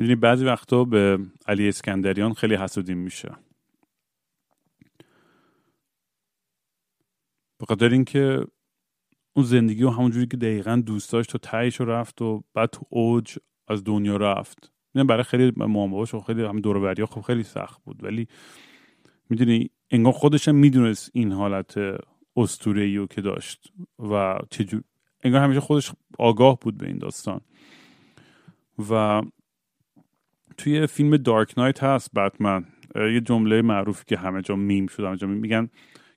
می‌دونی 0.00 0.16
بعضی 0.16 0.44
وقتا 0.44 0.84
به 0.84 1.18
علی 1.46 1.68
اسکندریان 1.68 2.34
خیلی 2.34 2.54
حسودیم 2.54 2.98
میشه. 2.98 3.30
به 7.58 7.66
خاطر 7.68 7.88
اینکه 7.88 8.44
اون 9.32 9.44
زندگی 9.44 9.82
و 9.82 9.90
همونجوری 9.90 10.26
که 10.26 10.36
دقیقا 10.36 10.82
دوست 10.86 11.12
داشت 11.12 11.30
تو 11.30 11.38
تهش 11.38 11.80
رفت 11.80 12.22
و 12.22 12.44
بعد 12.54 12.70
تو 12.70 12.86
اوج 12.88 13.36
از 13.68 13.84
دنیا 13.84 14.16
رفت. 14.16 14.72
می‌دونی 14.94 15.06
برای 15.06 15.22
خیلی 15.22 15.52
مامباش 15.56 16.14
و 16.14 16.20
خیلی 16.20 16.42
هم 16.42 16.60
دور 16.60 16.78
خب 17.06 17.20
خیلی 17.20 17.42
سخت 17.42 17.82
بود. 17.84 18.04
ولی 18.04 18.28
می‌دونی 19.30 19.70
انگار 19.90 20.12
خودش 20.12 20.48
هم 20.48 20.54
می‌دونست 20.54 21.10
این 21.14 21.32
حالت 21.32 21.74
استوره 22.36 23.06
که 23.06 23.20
داشت 23.20 23.72
و 23.98 24.38
چجور 24.50 24.82
انگار 25.24 25.40
همیشه 25.40 25.60
خودش 25.60 25.92
آگاه 26.18 26.58
بود 26.60 26.78
به 26.78 26.86
این 26.86 26.98
داستان. 26.98 27.40
و 28.90 29.22
توی 30.60 30.86
فیلم 30.86 31.16
دارک 31.16 31.58
نایت 31.58 31.82
هست 31.82 32.14
بتمن 32.14 32.64
یه 32.94 33.20
جمله 33.20 33.62
معروفی 33.62 34.04
که 34.06 34.16
همه 34.16 34.42
جا 34.42 34.56
میم 34.56 34.86
شد 34.86 35.04
همه 35.04 35.16
جا 35.16 35.26
میگن 35.26 35.68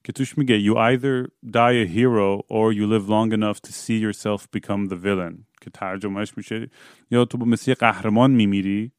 که 0.03 0.11
توش 0.11 0.37
میگه 0.37 0.59
you 0.59 0.75
either 0.75 1.29
die 1.45 1.85
a 1.85 1.87
hero 1.95 2.41
or 2.49 2.73
you 2.73 2.87
live 2.87 3.07
long 3.07 3.31
enough 3.33 3.61
to 3.61 3.71
see 3.71 3.99
yourself 4.05 4.47
become 4.57 4.89
the 4.89 4.95
villain. 4.95 5.45
که 5.61 5.69
ترجمهش 5.69 6.37
میشه 6.37 6.69
یا 7.11 7.25
تو 7.25 7.37
مثل 7.37 7.73
قهرمان 7.73 8.31
میمیری 8.31 8.91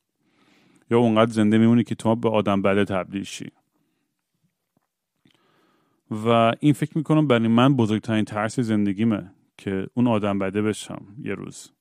یا 0.91 0.99
اونقدر 0.99 1.33
زنده 1.33 1.59
میمونی 1.59 1.85
که 1.85 1.95
تو 1.95 2.17
به 2.17 2.29
آدم 2.29 2.63
بده 2.63 2.85
تبدیل 2.85 3.23
شی. 3.23 3.51
و 6.11 6.53
این 6.61 6.73
فکر 6.73 6.99
می‌کنم 6.99 7.27
برای 7.27 7.49
من 7.49 7.77
بزرگترین 7.77 8.25
ترس 8.25 8.61
زندگیمه 8.61 9.35
که 9.59 9.87
اون 9.95 10.07
آدم 10.07 10.39
بده 10.39 10.63
بشم 10.63 11.07
یه 11.23 11.35
روز. 11.35 11.73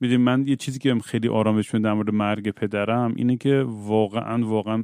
می‌دونی 0.00 0.22
من 0.22 0.46
یه 0.46 0.56
چیزی 0.56 0.78
که 0.78 0.94
خیلی 1.04 1.28
آرامش 1.28 1.74
میده 1.74 1.88
در 1.88 1.94
مورد 1.94 2.10
مرگ 2.10 2.50
پدرم 2.50 3.14
اینه 3.16 3.36
که 3.36 3.64
واقعا 3.66 4.46
واقعا 4.46 4.82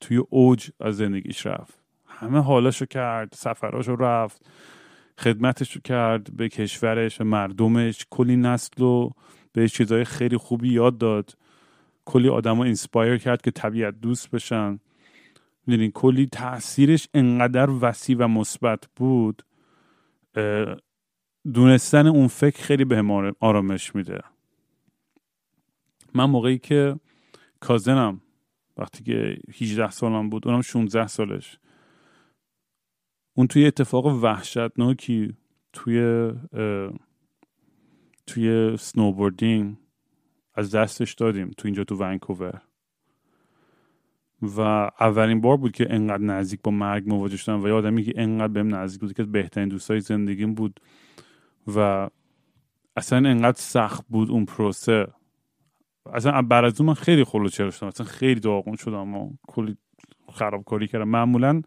توی 0.00 0.22
اوج 0.30 0.70
از 0.80 0.96
زندگیش 0.96 1.46
رفت. 1.46 1.78
همه 2.06 2.38
حالاشو 2.38 2.86
کرد 2.86 3.32
سفراشو 3.32 3.96
رفت 3.96 4.46
خدمتشو 5.18 5.80
کرد 5.80 6.36
به 6.36 6.48
کشورش 6.48 7.18
به 7.18 7.24
مردمش 7.24 8.06
کلی 8.10 8.36
نسل 8.36 8.82
و 8.82 9.10
به 9.52 9.68
چیزهای 9.68 10.04
خیلی 10.04 10.36
خوبی 10.36 10.68
یاد 10.68 10.98
داد. 10.98 11.36
کلی 12.04 12.28
آدم 12.28 12.60
اینسپایر 12.60 13.16
کرد 13.16 13.42
که 13.42 13.50
طبیعت 13.50 14.00
دوست 14.00 14.30
بشن. 14.30 14.78
می‌دونین 15.66 15.90
کلی 15.90 16.26
تاثیرش 16.26 17.08
انقدر 17.14 17.70
وسیع 17.70 18.16
و 18.18 18.28
مثبت 18.28 18.84
بود 18.96 19.42
دونستن 21.52 22.06
اون 22.06 22.26
فکر 22.26 22.62
خیلی 22.62 22.84
به 22.84 23.34
آرامش 23.40 23.94
میده. 23.94 24.20
من 26.14 26.24
موقعی 26.24 26.58
که 26.58 27.00
کازنم 27.60 28.20
وقتی 28.76 29.04
که 29.04 29.38
18 29.60 29.90
سالم 29.90 30.30
بود 30.30 30.48
اونم 30.48 30.62
16 30.62 31.06
سالش 31.06 31.58
اون 33.34 33.46
توی 33.46 33.66
اتفاق 33.66 34.06
وحشتناکی 34.06 35.34
توی 35.72 36.30
توی 38.26 38.76
سنوبوردینگ 38.76 39.76
از 40.54 40.74
دستش 40.74 41.14
دادیم 41.14 41.50
تو 41.56 41.68
اینجا 41.68 41.84
تو 41.84 41.96
ونکوور. 41.96 42.62
و 44.42 44.60
اولین 45.00 45.40
بار 45.40 45.56
بود 45.56 45.72
که 45.72 45.94
انقدر 45.94 46.22
نزدیک 46.22 46.60
با 46.62 46.70
مرگ 46.70 47.08
مواجه 47.08 47.36
شدم 47.36 47.64
و 47.64 47.68
یه 47.68 47.74
آدمی 47.74 48.02
که 48.02 48.12
انقدر 48.16 48.52
بهم 48.52 48.74
نزدیک 48.74 49.00
بود 49.00 49.12
که 49.12 49.24
بهترین 49.24 49.68
دوستای 49.68 50.00
زندگیم 50.00 50.54
بود. 50.54 50.80
و 51.66 52.08
اصلا 52.96 53.28
انقدر 53.28 53.60
سخت 53.60 54.04
بود 54.08 54.30
اون 54.30 54.44
پروسه. 54.44 55.06
اصلا 56.12 56.42
بعد 56.42 56.64
از 56.64 56.80
اون 56.80 56.86
من 56.86 56.94
خیلی 56.94 57.24
خلوچه 57.24 57.70
شدم. 57.70 57.88
اصلا 57.88 58.06
خیلی 58.06 58.40
داغون 58.40 58.76
شدم 58.76 59.14
و 59.14 59.32
کلی 59.48 59.76
خرابکاری 60.32 60.88
کردم. 60.88 61.08
معمولا 61.08 61.62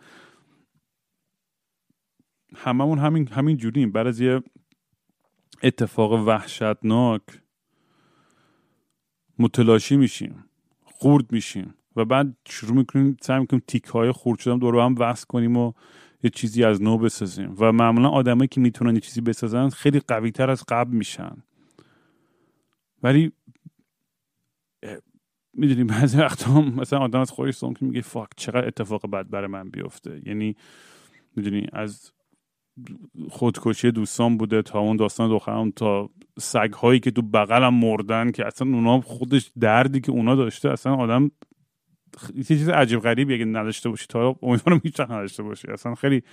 هممون 2.56 3.00
همین 3.00 3.28
همین 3.28 3.58
جوریم. 3.58 3.92
بعد 3.92 4.08
از 4.08 4.20
یه 4.20 4.42
اتفاق 5.64 6.12
وحشتناک 6.12 7.22
متلاشی 9.40 9.98
میشیم. 9.98 10.46
خورد 10.84 11.32
میشیم. 11.32 11.74
و 11.96 12.06
بعد 12.06 12.38
شروع 12.48 12.78
می‌کنیم 12.78 13.18
سعی 13.22 13.40
می‌کنیم 13.40 13.64
تیک 13.68 13.84
های 13.84 14.12
خورد 14.12 14.40
شدن 14.40 14.58
دور 14.58 14.80
هم 14.80 14.96
وصل 15.00 15.26
کنیم 15.30 15.58
و 15.58 15.74
یه 16.24 16.30
چیزی 16.30 16.64
از 16.64 16.82
نو 16.82 16.98
بسازیم. 16.98 17.56
و 17.60 17.72
معمولا 17.72 18.10
آدمایی 18.10 18.48
که 18.48 18.62
می‌تونن 18.62 18.94
یه 18.96 19.02
چیزی 19.02 19.22
بسازن 19.22 19.70
خیلی 19.70 20.00
قوی 20.00 20.32
تر 20.32 20.50
از 20.50 20.64
قبل 20.68 20.96
میشن. 20.96 21.44
ولی 23.04 23.32
می‌دونی 25.54 25.84
بعضی 25.84 26.18
وقتا 26.18 26.62
مثلا 26.62 27.00
آدم 27.00 27.20
از 27.20 27.32
خودش 27.32 27.60
که 27.60 27.86
میگه 27.86 28.02
فاک 28.02 28.30
چقدر 28.38 28.68
اتفاق 28.68 29.10
بد 29.10 29.30
برای 29.30 29.48
من 29.48 29.70
بیفته. 29.70 30.22
یعنی 30.26 30.56
می‌دونی 31.36 31.68
از 31.74 32.12
خودکشی 33.30 33.92
دوستان 33.92 34.38
بوده 34.38 34.62
تا 34.62 34.80
اون 34.80 34.98
داستان 34.98 35.30
دخترم 35.30 35.72
تا 35.72 36.10
سگ 36.40 36.74
هایی 36.74 37.00
که 37.00 37.12
تو 37.12 37.22
بغلم 37.22 37.74
مردن 37.74 38.32
که 38.32 38.48
اصلا 38.48 38.68
اونا 38.68 39.02
خودش 39.02 39.52
دردی 39.60 40.02
که 40.02 40.12
اونا 40.12 40.36
داشته 40.36 40.70
اصلا 40.70 40.96
آدم 40.96 41.32
یه 42.36 42.43
چیز 42.43 42.69
عجیب 42.69 43.00
غریبی 43.00 43.34
اگه 43.34 43.45
نداشته 43.45 43.89
باشی 43.89 44.06
تا 44.10 44.36
امیدوارم 44.41 44.82
هیچ 44.84 45.00
نداشته 45.00 45.43
باشی. 45.43 45.67
اصلا 45.67 45.95
خیلی 45.95 46.24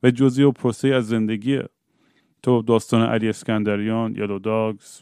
به 0.00 0.12
جزئی 0.12 0.44
و 0.44 0.52
پروسه 0.52 0.88
از 0.88 1.08
زندگیه 1.08 1.68
تو 2.42 2.62
داستان 2.62 3.02
علی 3.02 3.28
اسکندریان 3.28 4.16
یا 4.16 4.38
داگز 4.38 5.00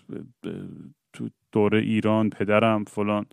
تو 1.12 1.28
دوره 1.52 1.78
ایران 1.78 2.30
پدرم 2.30 2.84
فلان. 2.84 3.26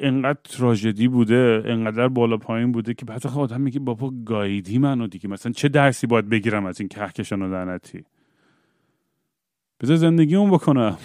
انقدر 0.00 0.38
تراژدی 0.44 1.08
بوده 1.08 1.62
انقدر 1.66 2.08
بالا 2.08 2.36
پایین 2.36 2.72
بوده 2.72 2.94
که 2.94 3.04
بعد 3.04 3.26
آدم 3.26 3.60
میگه 3.60 3.80
بابا 3.80 4.12
گایدی 4.26 4.78
منو 4.78 5.06
دیگه. 5.06 5.28
مثلا 5.28 5.52
چه 5.52 5.68
درسی 5.68 6.06
باید 6.06 6.28
بگیرم 6.28 6.66
از 6.66 6.80
این 6.80 6.88
کهکشان 6.88 7.42
و 7.42 7.50
دنتی 7.50 8.04
بذار 9.80 9.96
زندگی 9.96 10.36
اون 10.36 10.50
بکنم. 10.50 10.98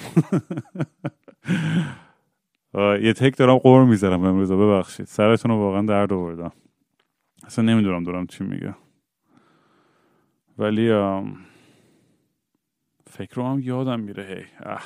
یه 2.76 3.14
تک 3.14 3.38
دارم 3.38 3.58
قور 3.58 3.86
می‌ذارم 3.86 4.24
امروز 4.24 4.52
ببخشید. 4.52 5.06
سرتون 5.08 5.52
رو 5.52 5.58
واقعا 5.58 5.82
درد 5.82 6.14
آوردم. 6.14 6.52
اصلا 7.44 7.66
نمی‌دونم 7.66 8.04
دارم 8.04 8.28
چی 8.28 8.44
میگه 8.44 8.76
ولی 10.58 10.90
فکر 13.10 13.36
رو 13.36 13.44
هم 13.48 13.60
یادم 13.60 14.00
میره. 14.00 14.24
هی 14.26 14.46
اه. 14.60 14.84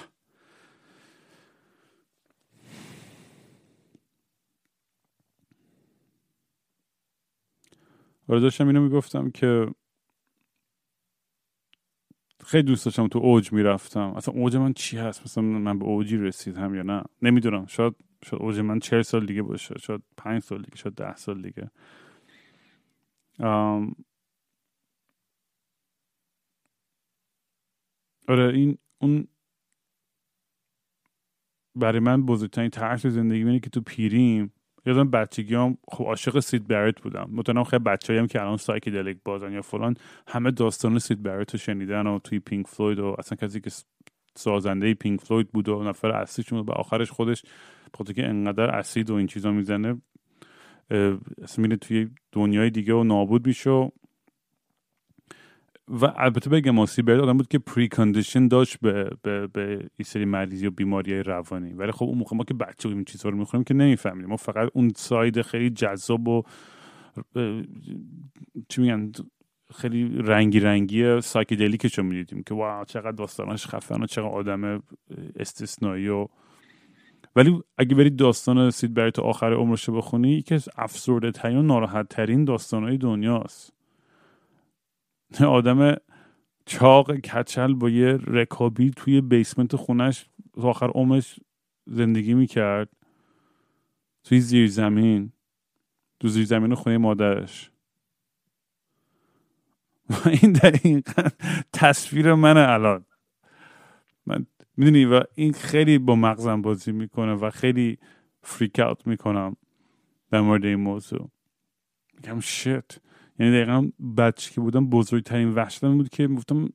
آره 8.30 8.39
داشتم 8.39 8.67
اینو 8.67 8.82
می‌گفتم 8.82 9.30
که 9.32 9.67
خیلی 12.45 12.63
دوست 12.63 12.86
داشتم 12.86 13.08
تو 13.08 13.19
اوج 13.19 13.53
می‌رفتم. 13.53 14.13
اصلا 14.17 14.34
اوج 14.34 14.55
من 14.58 14.73
چی 14.73 14.97
هست؟ 14.97 15.23
مثلا 15.23 15.43
من 15.43 15.79
به 15.79 15.86
اوجی 15.86 16.17
رسیدم 16.17 16.75
یا 16.75 16.84
نه؟ 16.84 17.03
نمی‌دونم. 17.21 17.65
شاید 17.65 17.95
شاید 18.25 18.43
اوج 18.43 18.60
من 18.60 18.79
چهل 18.79 19.01
سال 19.01 19.25
دیگه 19.25 19.41
باشه. 19.43 19.75
شاید 19.79 20.03
پنج 20.17 20.43
سال 20.43 20.63
دیگه. 20.63 20.77
شاید 20.77 20.95
ده 20.95 21.15
سال 21.15 21.41
دیگه. 21.41 21.71
آره 28.27 28.53
این 28.55 28.77
اون 29.01 29.27
برای 31.75 31.99
من 31.99 32.25
بزرگترین 32.25 32.69
ترس 32.69 33.08
زندگی 33.08 33.39
اینه 33.39 33.62
که 33.62 33.71
تو 33.71 33.81
پیریم. 33.81 34.53
یادم 34.86 35.10
بچگی 35.10 35.56
هم 35.56 35.78
خب 35.88 36.04
عاشق 36.04 36.39
Syd 36.39 36.67
Barrett 36.67 37.01
بودم. 37.02 37.30
مطمئنم 37.32 37.63
خیلی 37.63 37.84
بچه 37.84 38.19
هم 38.19 38.28
که 38.28 38.41
الان 38.41 38.58
psychedelic 38.58 39.17
بازن 39.26 39.52
یا 39.52 39.62
فلان 39.62 39.98
همه 40.28 40.52
داستان 40.52 41.00
Syd 40.99 41.23
Barrett 41.23 41.51
رو 41.52 41.60
شنیدن 41.60 42.08
و 42.08 42.19
توی 42.19 42.39
Pink 42.39 42.67
Floyd 42.67 42.99
و 43.00 43.15
اصلا 43.19 43.36
کسی 43.36 43.62
که 43.62 43.71
سازنده 44.36 44.93
Pink 44.93 45.21
Floyd 45.21 45.51
بود 45.52 45.69
و 45.69 45.84
نفر 45.84 46.12
اصلیشون 46.12 46.60
و 46.60 46.71
آخرش 46.71 47.12
خودش 47.12 47.43
بخاطر 47.93 48.13
که 48.13 48.28
انقدر 48.28 48.76
اسید 48.76 49.10
و 49.10 49.13
این 49.13 49.28
چیزا 49.28 49.52
می‌زنه 49.52 50.02
اصلا 51.41 51.62
میره 51.62 51.76
توی 51.76 52.10
دنیای 52.32 52.69
دیگه 52.69 52.93
و 52.93 53.04
نابود 53.04 53.48
میشه 53.48 53.91
و 55.88 56.13
البته 56.15 56.50
بگم 56.50 56.71
Syd 56.71 57.01
Barrett 57.01 57.19
آدم 57.19 57.38
بود 57.38 57.48
که 57.48 57.60
precondition 57.60 58.47
داشت 58.48 58.78
به 58.82 59.10
به 59.24 59.48
به 59.48 59.67
این 59.69 60.06
سری 60.06 60.26
مریضی 60.26 60.67
و 60.67 60.71
بیماری 60.71 61.24
روانی. 61.24 61.74
ولی 61.74 61.91
خب 61.91 62.06
اون 62.06 62.17
موقع 62.17 62.38
ما 62.38 62.43
که 62.43 62.54
بچه 62.54 62.89
این 62.89 63.04
چیزها 63.04 63.30
رو 63.30 63.38
می‌خوریم 63.38 63.63
که 63.63 63.74
نمی‌فهمیم 63.74 64.26
ما 64.26 64.38
فقط 64.38 64.69
اون 64.74 64.91
side 64.95 65.41
خیلی 65.41 65.69
جذاب 65.69 66.28
و 66.28 66.43
چی 68.69 68.82
میگن 68.82 69.12
خیلی 69.76 70.17
رنگی 70.17 70.60
رنگی 70.60 71.21
سایکدلیکش 71.21 71.98
رو 71.98 72.04
می‌دیدیم 72.04 72.43
که 72.43 72.54
واو 72.54 72.86
چقدر 72.86 73.12
داستانش 73.12 73.67
خفن 73.67 74.04
و 74.04 74.06
چقدر 74.06 74.28
آدم 74.28 74.84
استثنایی 75.36 76.08
و 76.08 76.28
ولی 77.36 77.62
اگه 77.78 77.95
برید 77.95 78.15
داستان 78.15 78.69
سید 78.69 78.93
برای 78.93 79.12
تا 79.12 79.21
آخر 79.21 79.54
عمرش 79.54 79.89
بخونی 79.89 80.32
یکی 80.32 80.56
از 80.56 80.69
افسرده 80.78 81.32
ترین 81.32 81.58
و 81.58 81.62
ناراحت 81.62 82.10
ترین 82.10 82.45
داستانهای 82.45 82.98
دنیاست. 82.98 83.74
آدم 85.47 85.95
چاق 86.65 87.15
کچل 87.15 87.73
با 87.73 87.89
یه 87.89 88.17
رکابی 88.27 88.91
توی 88.91 89.21
بیسمنت 89.21 89.75
خونش 89.75 90.25
آخر 90.53 90.88
عمرش 90.89 91.39
زندگی 91.88 92.33
می‌کرد. 92.33 92.89
توی 94.23 94.39
زیر 94.39 94.67
زمین. 94.67 95.31
تو 96.19 96.27
زیر 96.27 96.45
زمین 96.45 96.75
خونه 96.75 96.97
مادرش. 96.97 97.71
و 100.09 100.29
این 100.29 100.51
دقیقا 100.53 101.29
تصویر 101.73 102.33
من 102.33 102.57
الان. 102.57 103.05
من 104.25 104.45
می‌دونی 104.77 105.05
و 105.05 105.21
این 105.35 105.53
خیلی 105.53 105.97
با 105.97 106.15
مغزم 106.15 106.61
بازی 106.61 106.91
می‌کنه 106.91 107.33
و 107.33 107.49
خیلی 107.49 107.97
فریک 108.43 108.79
اوت 108.79 109.07
می‌کنم 109.07 109.55
در 110.31 110.41
مورد 110.41 110.65
این 110.65 110.75
موضوع. 110.75 111.29
میگم 112.13 112.39
شت 112.39 112.99
یعنی 113.39 113.52
دقیقا 113.52 113.89
بچه 114.17 114.54
که 114.54 114.62
بودم 114.62 114.89
بزرگترین 114.89 115.54
وحشتم 115.54 115.98
بود 115.98 116.10
که 116.10 116.28
گفتم 116.28 116.69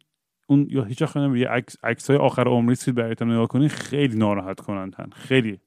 اون 0.47 0.67
یا 0.71 0.85
هیچ 0.85 1.03
وقت 1.03 1.17
یه 1.17 1.49
عکس 1.83 2.11
های 2.11 2.19
آخر 2.19 2.49
عمری 2.49 2.75
سید 2.75 2.95
برایتم 2.95 3.33
نگاه 3.33 3.49
کنی 3.49 3.69
خیلی 3.69 4.17
ناراحت 4.17 4.61
کنندن 4.61 5.11
خیلی. 5.13 5.61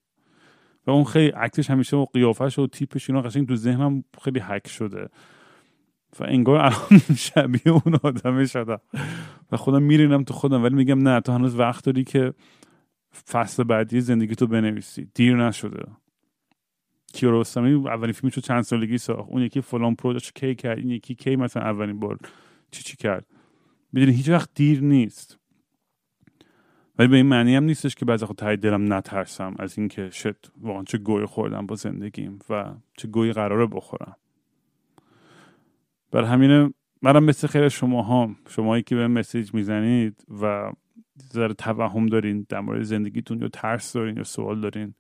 و 0.88 0.92
اون 0.92 1.04
خیلی 1.04 1.30
عکسش 1.30 1.70
همیشه 1.70 1.98
و 1.98 2.06
قیافش 2.06 2.60
و 2.60 2.68
تیپش 2.68 3.10
اینا 3.10 3.22
قشنگ 3.22 3.48
تو 3.48 3.56
ذهنم 3.56 4.04
خیلی 4.24 4.40
حک 4.40 4.68
شده. 4.68 5.10
و 6.20 6.24
انگار 6.24 6.60
الان 6.60 7.02
شبیه 7.34 7.68
اون 7.68 8.00
آدمه 8.04 8.46
شدم. 8.46 8.82
و 9.52 9.58
خودم 9.58 9.84
میرینم 9.84 10.24
تو 10.24 10.34
خودم 10.34 10.64
ولی 10.64 10.76
میگم 10.76 11.08
نه 11.08 11.22
تو 11.22 11.32
هنوز 11.32 11.56
وقت 11.56 11.86
داری 11.86 12.04
که 12.04 12.34
فصل 13.28 13.64
بعدی 13.64 14.02
زندگی 14.02 14.36
تو 14.36 14.48
بنویسی. 14.48 15.08
دیر 15.16 15.36
نشده. 15.36 15.86
کیارستمی 17.14 17.74
اولین 17.74 18.14
فیلمش 18.14 18.40
چند 18.40 18.62
سالگی 18.62 18.98
ساخت. 18.98 19.30
اون 19.30 19.42
یکی 19.42 19.62
فلان 19.62 19.96
پروژه 19.96 20.32
کی 20.36 20.56
کرد 20.56 20.78
این 20.78 20.90
یکی 20.90 21.16
کی 21.16 21.36
مثلا 21.36 21.64
اولین 21.64 22.00
بار 22.00 22.18
چی 22.72 22.84
چی 22.84 22.98
کرد. 22.98 23.26
می‌دونی 23.94 24.12
هیچ 24.12 24.30
وقت 24.30 24.50
دیر 24.56 24.82
نیست. 24.82 25.40
ولی 27.00 27.08
به 27.08 27.16
این 27.16 27.26
معنی 27.26 27.56
هم 27.56 27.64
نیستش 27.64 27.96
که 27.96 28.06
بعضی 28.06 28.26
تایی 28.26 28.58
دلم 28.58 28.94
نترسم 28.94 29.56
از 29.60 29.78
اینکه 29.78 30.10
شت 30.10 30.52
واقعا 30.62 30.84
چه 30.84 30.98
گوی 30.98 31.26
خوردم 31.26 31.66
با 31.66 31.76
زندگیم 31.76 32.40
و 32.50 32.74
چه 32.98 33.08
گویی 33.08 33.34
قراره 33.34 33.66
بخورم. 33.66 34.16
بر 36.12 36.24
همینه 36.24 36.74
منم 37.02 37.24
مثل 37.24 37.48
خیلی 37.48 37.70
شما 37.70 38.04
هم 38.04 38.36
شمایی 38.50 38.84
که 38.84 38.96
به 38.96 39.08
مسیج 39.08 39.54
می‌زنید 39.54 40.26
و 40.42 40.72
ذره 41.34 41.54
توهم 41.54 42.06
دارین 42.06 42.46
در 42.50 42.60
مورد 42.60 42.84
زندگیتون 42.84 43.42
یا 43.42 43.48
ترس 43.48 43.94
دارین 43.94 44.18
یا 44.18 44.24
سوال 44.24 44.62
دارین 44.62 44.94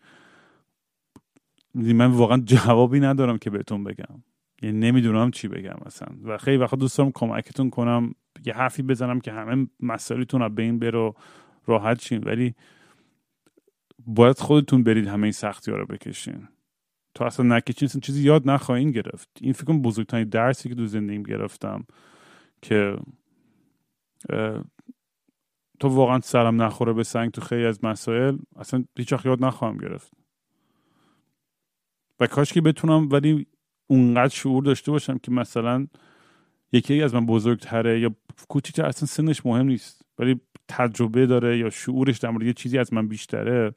من 1.73 2.05
واقعا 2.05 2.37
جوابی 2.37 2.99
ندارم 2.99 3.37
که 3.37 3.49
بهتون 3.49 3.83
بگم. 3.83 4.23
یعنی 4.61 4.79
نمی‌دونم 4.79 5.31
چی 5.31 5.47
بگم 5.47 5.75
مثلا 5.85 6.07
و 6.23 6.37
خیلی 6.37 6.57
وقت 6.57 6.75
دوست 6.75 6.97
دارم 6.97 7.11
کمکتون 7.11 7.69
کنم 7.69 8.15
یه 8.45 8.53
حرفی 8.53 8.83
بزنم 8.83 9.19
که 9.19 9.31
همه 9.31 9.67
مسائلتون 9.79 10.41
رو 10.41 10.49
به 10.49 10.63
این 10.63 10.79
برو 10.79 11.15
راحت 11.65 12.01
شین. 12.01 12.23
ولی 12.23 12.55
باید 14.05 14.39
خودتون 14.39 14.83
برید 14.83 15.07
همه 15.07 15.23
این 15.23 15.31
سختی 15.31 15.71
ها 15.71 15.77
رو 15.77 15.85
بکشین. 15.85 16.47
تو 17.15 17.23
اصلا 17.23 17.45
نکشین 17.57 17.85
اصلا 17.85 18.01
چیزی 18.01 18.23
یاد 18.23 18.49
نخواهین 18.49 18.91
گرفت. 18.91 19.29
این 19.41 19.53
فکر 19.53 19.73
بزرگترین 19.73 20.29
درسی 20.29 20.69
که 20.69 20.75
دو 20.75 20.87
زندگیم 20.87 21.23
گرفتم 21.23 21.85
که 22.61 22.97
تو 25.79 25.87
واقعا 25.87 26.19
سرم 26.19 26.61
نخوره 26.61 26.93
به 26.93 27.03
سنگ 27.03 27.31
تو 27.31 27.41
خیلی 27.41 27.65
از 27.65 27.83
مسائل 27.83 28.37
اصلا 28.55 28.83
هیچ 28.97 29.13
یاد 29.25 29.45
نخواهم 29.45 29.77
گرفت. 29.77 30.22
و 32.19 32.27
کاش 32.27 32.53
که 32.53 32.61
بتونم 32.61 33.09
ولی 33.11 33.47
اونقدر 33.87 34.33
شعور 34.33 34.63
داشته 34.63 34.91
باشم 34.91 35.17
که 35.17 35.31
مثلا 35.31 35.87
یکی 36.71 37.01
از 37.01 37.13
من 37.13 37.25
بزرگتره 37.25 37.99
یا 37.99 38.15
کوچیکتر 38.49 38.85
اصلا 38.85 39.07
سنش 39.07 39.45
مهم 39.45 39.65
نیست. 39.65 40.01
ولی 40.19 40.41
تجربه 40.67 41.25
داره 41.25 41.57
یا 41.57 41.69
شعورش 41.69 42.17
در 42.17 42.29
مورد 42.29 42.45
یه 42.45 42.53
چیزی 42.53 42.77
از 42.77 42.93
من 42.93 43.07
بیشتره 43.07 43.75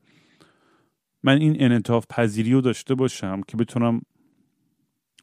من 1.22 1.38
این 1.38 1.56
انعطاف 1.62 2.06
پذیری 2.10 2.52
رو 2.52 2.60
داشته 2.60 2.94
باشم 2.94 3.42
که 3.42 3.56
بتونم 3.56 4.02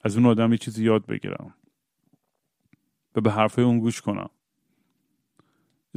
از 0.03 0.17
اون 0.17 0.25
آدم 0.25 0.51
یه 0.51 0.57
چیزی 0.57 0.83
یاد 0.83 1.05
بگیرم 1.05 1.53
و 3.15 3.21
به 3.21 3.31
حرفای 3.31 3.63
اون 3.63 3.79
گوش 3.79 4.01
کنم. 4.01 4.29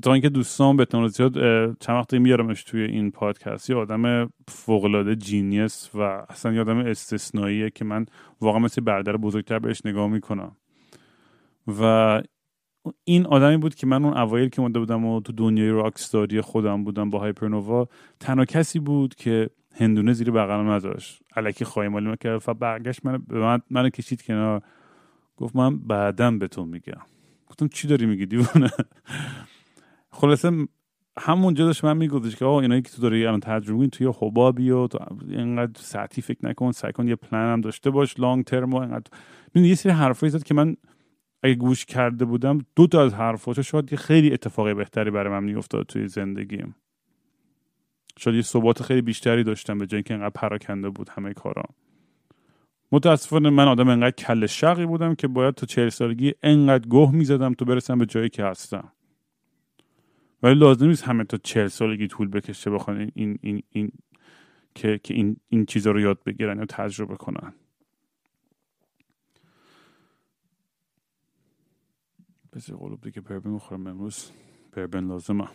تا 0.02 0.12
اینکه 0.12 0.28
دوستان 0.28 0.76
به 0.76 0.86
زیاد 1.08 1.34
چند 1.78 1.96
وقتی 1.96 2.18
میارمش 2.18 2.64
توی 2.64 2.82
این 2.82 3.10
پادکست 3.10 3.70
یه 3.70 3.76
آدم 3.76 4.32
فوقلاده 4.48 5.16
جینیس 5.16 5.90
و 5.94 6.00
اصلا 6.28 6.52
یه 6.52 6.60
آدم 6.60 6.78
استثنائیه 6.78 7.70
که 7.70 7.84
من 7.84 8.06
واقعا 8.40 8.58
مثل 8.58 8.80
برادر 8.80 9.16
بزرگتر 9.16 9.58
بهش 9.58 9.86
نگاه 9.86 10.08
می‌کنم. 10.08 10.56
و 11.80 12.22
این 13.04 13.26
آدمی 13.26 13.56
بود 13.56 13.74
که 13.74 13.86
من 13.86 14.04
اون 14.04 14.16
اوایل 14.16 14.48
که 14.48 14.62
مونده 14.62 14.78
بودم 14.78 15.04
و 15.04 15.20
تو 15.20 15.32
دنیای 15.32 15.68
راکستاری 15.68 16.40
خودم 16.40 16.84
بودم 16.84 17.10
با 17.10 17.18
هایپرنووا 17.18 17.88
تنها 18.20 18.44
کسی 18.44 18.78
بود 18.78 19.14
که 19.14 19.50
هندونه 19.74 20.12
زیر 20.12 20.30
بغلم 20.30 20.70
نداشت 20.70 21.22
الکی 21.36 21.64
خواهی 21.64 21.88
می‌کرد 21.88 22.42
و 22.46 22.54
برگشت 22.54 23.06
من 23.06 23.18
به 23.28 23.38
من 23.38 23.60
منو 23.70 23.88
کشید 23.88 24.22
کنار. 24.22 24.62
گفت 25.36 25.56
من 25.56 25.78
بعدا 25.78 26.30
به 26.30 26.48
تو 26.48 26.64
میگم. 26.64 27.00
گفتم 27.46 27.68
چی 27.68 27.88
داری 27.88 28.06
میگی 28.06 28.26
دیوونه 28.26 28.70
خلاصه 30.16 30.66
همونجا 31.18 31.66
داشت 31.66 31.84
من 31.84 31.96
میگفتش 31.96 32.36
که 32.36 32.44
آقا 32.44 32.60
اینایی 32.60 32.82
که 32.82 32.90
تو 32.90 33.02
داری 33.02 33.26
الان 33.26 33.40
تجربه 33.40 33.86
توی 33.86 34.12
حبابی 34.18 34.70
و 34.70 34.86
تو 34.86 34.98
اینقدر 35.28 35.80
ساعتی 35.80 36.22
فکر 36.22 36.46
نکن 36.46 36.72
سعی 36.72 36.92
کن 36.92 37.08
یه 37.08 37.16
پلن 37.16 37.52
هم 37.52 37.60
داشته 37.60 37.90
باش 37.90 38.20
لانگ 38.20 38.44
ترم 38.44 38.72
و 38.72 38.76
اینقدر. 38.76 39.10
یه 39.54 39.74
سری 39.74 39.92
حرفایی 39.92 40.30
زد 40.30 40.42
که 40.42 40.54
من 40.54 40.76
اگه 41.42 41.54
گوش 41.54 41.84
کرده 41.84 42.24
بودم 42.24 42.58
دو 42.76 42.86
تا 42.86 43.02
از 43.04 43.14
حرفاشو 43.14 43.62
شاید 43.62 43.92
یه 43.92 43.98
خیلی 43.98 44.32
اتفاقی 44.32 44.74
بهتری 44.74 45.10
برای 45.10 45.32
من 45.32 45.44
میافتاد 45.44 45.86
توی 45.86 46.08
زندگیم. 46.08 46.74
شاید 48.18 48.36
یه 48.36 48.42
ثبات 48.42 48.82
خیلی 48.82 49.02
بیشتری 49.02 49.44
داشتم 49.44 49.78
به 49.78 49.86
جای 49.86 49.98
اینکه 49.98 50.14
انقدر 50.14 50.30
پراکنده 50.30 50.90
بود 50.90 51.08
همه 51.08 51.34
کارام 51.34 51.74
متاسفانه 52.92 53.50
من 53.50 53.68
آدم 53.68 53.88
انقدر 53.88 54.10
کل 54.10 54.46
شقی 54.46 54.86
بودم 54.86 55.14
که 55.14 55.28
باید 55.28 55.54
تا 55.54 55.66
چهل 55.66 55.88
سالگی 55.88 56.34
انقدر 56.42 56.88
گوه 56.88 57.14
می‌زدم 57.14 57.54
تا 57.54 57.64
برسم 57.64 57.98
به 57.98 58.06
جایی 58.06 58.28
که 58.28 58.44
هستم. 58.44 58.92
ولی 60.42 60.54
لازم 60.54 60.86
نیست 60.86 61.04
همه 61.04 61.24
تا 61.24 61.36
چهل 61.36 61.68
سالگی 61.68 62.06
طول 62.08 62.28
بکشه 62.28 62.70
بخوان 62.70 63.12
این, 63.14 63.38
این, 63.42 63.62
این, 63.70 63.92
که, 64.74 64.98
که 64.98 65.14
این, 65.14 65.36
این 65.48 65.66
چیزا 65.66 65.90
رو 65.90 66.00
یاد 66.00 66.22
بگیرن 66.24 66.58
یا 66.58 66.66
تجربه 66.66 67.16
کنن. 67.16 67.54
بسی 72.52 72.72
قلوب 72.72 73.00
دیگه 73.00 73.20
بربن 73.20 73.50
می‌خورم 73.50 73.86
امروز. 73.86 74.30
بربن 74.72 75.06
لازمه. 75.06 75.48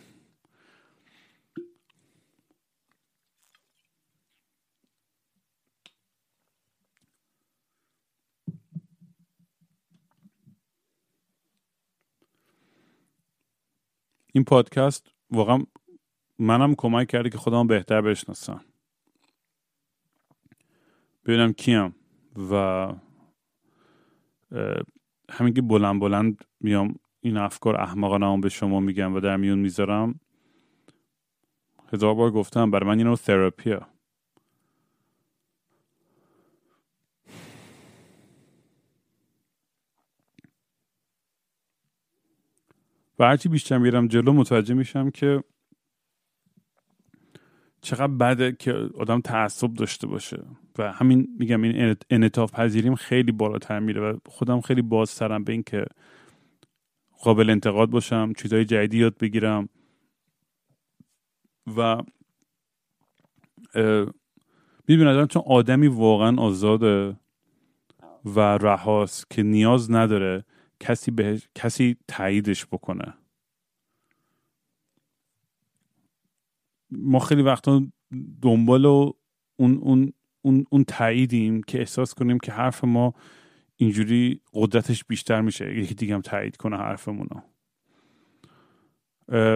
این 14.32 14.44
پادکست 14.44 15.14
واقعا 15.30 15.58
منم 16.38 16.74
کمک 16.74 17.08
کرده 17.08 17.30
که 17.30 17.38
خودم 17.38 17.66
بهتر 17.66 18.00
بشناسم. 18.00 18.64
ببینم 21.26 21.52
کیم 21.52 21.94
و 22.50 22.86
همین 25.30 25.54
که 25.54 25.62
بلند 25.62 26.00
بلند 26.00 26.44
میام 26.60 26.94
این 27.20 27.36
افکار 27.36 27.80
احمقانه 27.80 28.40
به 28.40 28.48
شما 28.48 28.80
میگم 28.80 29.14
و 29.14 29.20
در 29.20 29.36
میون 29.36 29.58
می‌ذارم. 29.58 30.20
هزار 31.92 32.14
بار 32.14 32.30
گفتم 32.30 32.70
برای 32.70 32.88
من 32.88 32.98
اینو 32.98 33.16
تراپیه 33.16 33.80
هرچی 43.26 43.48
بیشتر 43.48 43.78
میرم 43.78 44.08
جلو 44.08 44.32
متوجه 44.32 44.74
میشم 44.74 45.10
که 45.10 45.44
چقدر 47.82 48.06
بده 48.06 48.52
که 48.52 48.72
آدم 48.72 49.20
تعصب 49.20 49.74
داشته 49.74 50.06
باشه. 50.06 50.44
و 50.78 50.92
همین 50.92 51.28
میگم 51.38 51.62
این 51.62 51.96
انعطاف 52.10 52.52
پذیریم 52.52 52.94
خیلی 52.94 53.32
بالاتر 53.32 53.78
میره 53.78 54.00
و 54.00 54.18
خودم 54.26 54.60
خیلی 54.60 54.82
بازترم 54.82 55.44
به 55.44 55.52
این 55.52 55.62
که 55.62 55.84
قابل 57.22 57.50
انتقاد 57.50 57.90
باشم 57.90 58.32
چیزهای 58.32 58.64
جدیدی 58.64 58.98
یاد 58.98 59.18
بگیرم. 59.18 59.68
و 61.76 62.02
می‌بینم 64.88 65.26
چون 65.26 65.42
آدمی 65.46 65.86
واقعا 65.86 66.36
آزاده 66.42 67.16
و 68.24 68.40
رهاست 68.40 69.30
که 69.30 69.42
نیاز 69.42 69.90
نداره 69.90 70.44
کسی 70.82 71.10
به 71.10 71.42
کسی 71.54 71.96
تاییدش 72.08 72.66
بکنه. 72.66 73.14
ما 76.90 77.18
خیلی 77.18 77.42
وقتا 77.42 77.82
دنبال 78.42 78.86
اون 78.86 79.14
اون 79.56 80.12
اون 80.42 80.64
اون 80.70 80.84
تاییدیم 80.84 81.62
که 81.62 81.78
احساس 81.78 82.14
کنیم 82.14 82.38
که 82.38 82.52
حرف 82.52 82.84
ما 82.84 83.14
اینجوری 83.76 84.40
قدرتش 84.54 85.04
بیشتر 85.04 85.40
میشه 85.40 85.78
یکی 85.78 85.94
دیگه 85.94 86.14
هم 86.14 86.20
تایید 86.20 86.56
کنه 86.56 86.76
حرفمون 86.76 87.28
رو 87.30 87.42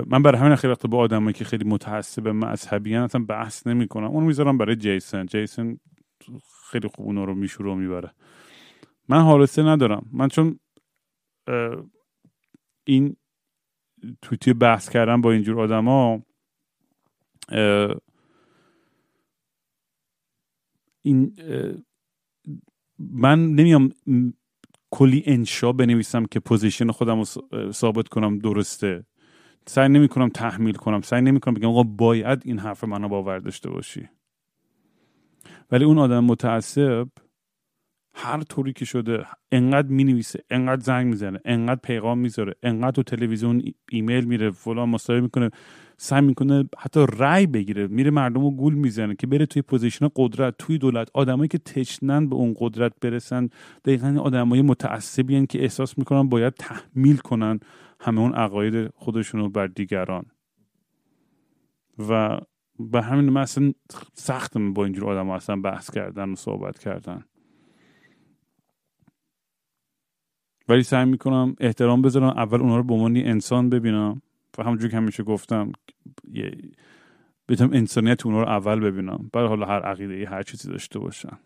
من 0.06 0.22
برای 0.22 0.40
همین 0.40 0.56
خیلی 0.56 0.70
وقت 0.70 0.86
با 0.86 0.98
آدمایی 0.98 1.32
که 1.32 1.44
خیلی 1.44 1.64
متعصب 1.64 2.28
مذهبی 2.28 2.96
اصلا 2.96 3.24
بحث 3.24 3.66
نمی‌کنم. 3.66 4.06
اون 4.06 4.24
می‌ذارم 4.24 4.58
برای 4.58 4.76
جیسن. 4.76 5.26
جیسن 5.26 5.76
خیلی 6.70 6.88
خوب 6.88 7.06
اونو 7.06 7.26
رو 7.26 7.34
میشوره 7.34 7.70
و 7.70 7.74
می‌بره. 7.74 8.12
من 9.08 9.20
حالسه 9.22 9.62
ندارم. 9.62 10.06
من 10.12 10.28
چون 10.28 10.58
این 12.84 13.16
توی 14.22 14.52
بحث 14.52 14.88
کردن 14.88 15.20
با 15.20 15.32
اینجور 15.32 15.60
آدما 15.60 16.22
این 21.02 21.36
من 22.98 23.46
نمیام 23.46 23.92
کلی 24.90 25.22
انشا 25.26 25.72
بنویسم 25.72 26.26
که 26.26 26.40
پوزیشن 26.40 26.90
خودم 26.90 27.18
رو 27.18 27.24
ثابت 27.72 28.08
کنم 28.08 28.38
درسته. 28.38 29.06
سعی 29.66 29.88
نمی 29.88 30.08
کنم 30.08 30.28
تحمیل 30.28 30.74
کنم. 30.74 31.00
سعی 31.00 31.22
نمی 31.22 31.40
کنم 31.40 31.54
بگم 31.54 31.68
آقا 31.68 31.82
باید 31.82 32.42
این 32.44 32.58
حرف 32.58 32.84
منو 32.84 33.08
باور 33.08 33.38
داشته 33.38 33.70
باشی. 33.70 34.08
ولی 35.70 35.84
اون 35.84 35.98
آدم 35.98 36.24
متعصب 36.24 37.08
هر 38.18 38.42
طوری 38.42 38.72
که 38.72 38.84
شده 38.84 39.26
انقدر 39.52 39.88
می 39.88 40.04
نویسه 40.04 40.44
انقدر 40.50 40.82
زنگ 40.82 41.06
می‌زنه 41.06 41.40
انقدر 41.44 41.80
پیغام 41.82 42.18
می‌ذاره 42.18 42.54
انقدر 42.62 42.90
تو 42.90 43.02
تلویزیون 43.02 43.62
ایمیل 43.90 44.24
میره 44.24 44.50
فلان 44.50 44.88
مصاحبه 44.88 45.20
می‌کنه 45.20 45.50
سعی 45.96 46.20
می‌کنه 46.20 46.68
حتی 46.78 47.06
رأی 47.18 47.46
بگیره. 47.46 47.86
میره 47.86 48.10
مردم 48.10 48.40
رو 48.40 48.50
گول 48.50 48.74
می‌زنه 48.74 49.14
که 49.14 49.26
بره 49.26 49.46
توی 49.46 49.62
position 49.62 50.08
قدرت. 50.16 50.54
توی 50.58 50.78
دولت 50.78 51.08
آدمایی 51.14 51.48
که 51.48 51.58
تشنن 51.58 52.28
به 52.28 52.36
اون 52.36 52.54
قدرت 52.58 52.92
برسن 53.00 53.48
دقیقا 53.84 54.16
آدمای 54.20 54.62
متعصبی 54.62 55.46
که 55.46 55.62
احساس 55.62 55.98
می‌کنن 55.98 56.28
باید 56.28 56.54
تحمیل 56.54 57.16
کنن 57.16 57.60
همه 58.00 58.20
اون 58.20 58.34
عقاید 58.34 58.90
خودشون 58.94 59.40
رو 59.40 59.48
بر 59.48 59.66
دیگران. 59.66 60.24
و 62.08 62.38
به 62.78 63.02
همین 63.02 63.30
من 63.30 63.40
اصلا 63.40 63.72
سختم 64.14 64.72
با 64.72 64.84
اینجور 64.84 65.10
آدم 65.10 65.30
اصلا 65.30 65.56
بحث 65.56 65.90
کردن 65.90 66.28
و 66.28 66.36
صحبت 66.36 66.78
کردن. 66.78 67.24
ولی 70.68 70.82
سعی 70.82 71.04
می‌کنم 71.04 71.56
احترام 71.60 72.02
بذارم. 72.02 72.26
اول 72.26 72.60
اونا 72.60 72.76
رو 72.76 72.82
به 72.82 72.94
عنوان 72.94 73.16
انسان 73.16 73.70
ببینم. 73.70 74.22
و 74.58 74.62
همونجور 74.62 74.90
که 74.90 74.96
همیشه 74.96 75.22
گفتم 75.22 75.72
بتونم 77.48 77.72
انسانیت 77.72 78.26
اونا 78.26 78.42
رو 78.42 78.48
اول 78.48 78.80
ببینم. 78.80 79.30
بعد 79.32 79.46
حالا 79.46 79.66
هر 79.66 79.80
عقیده 79.82 80.14
ای 80.14 80.24
هر 80.24 80.42
چیزی 80.42 80.68
داشته 80.68 80.98
باشن. 80.98 81.38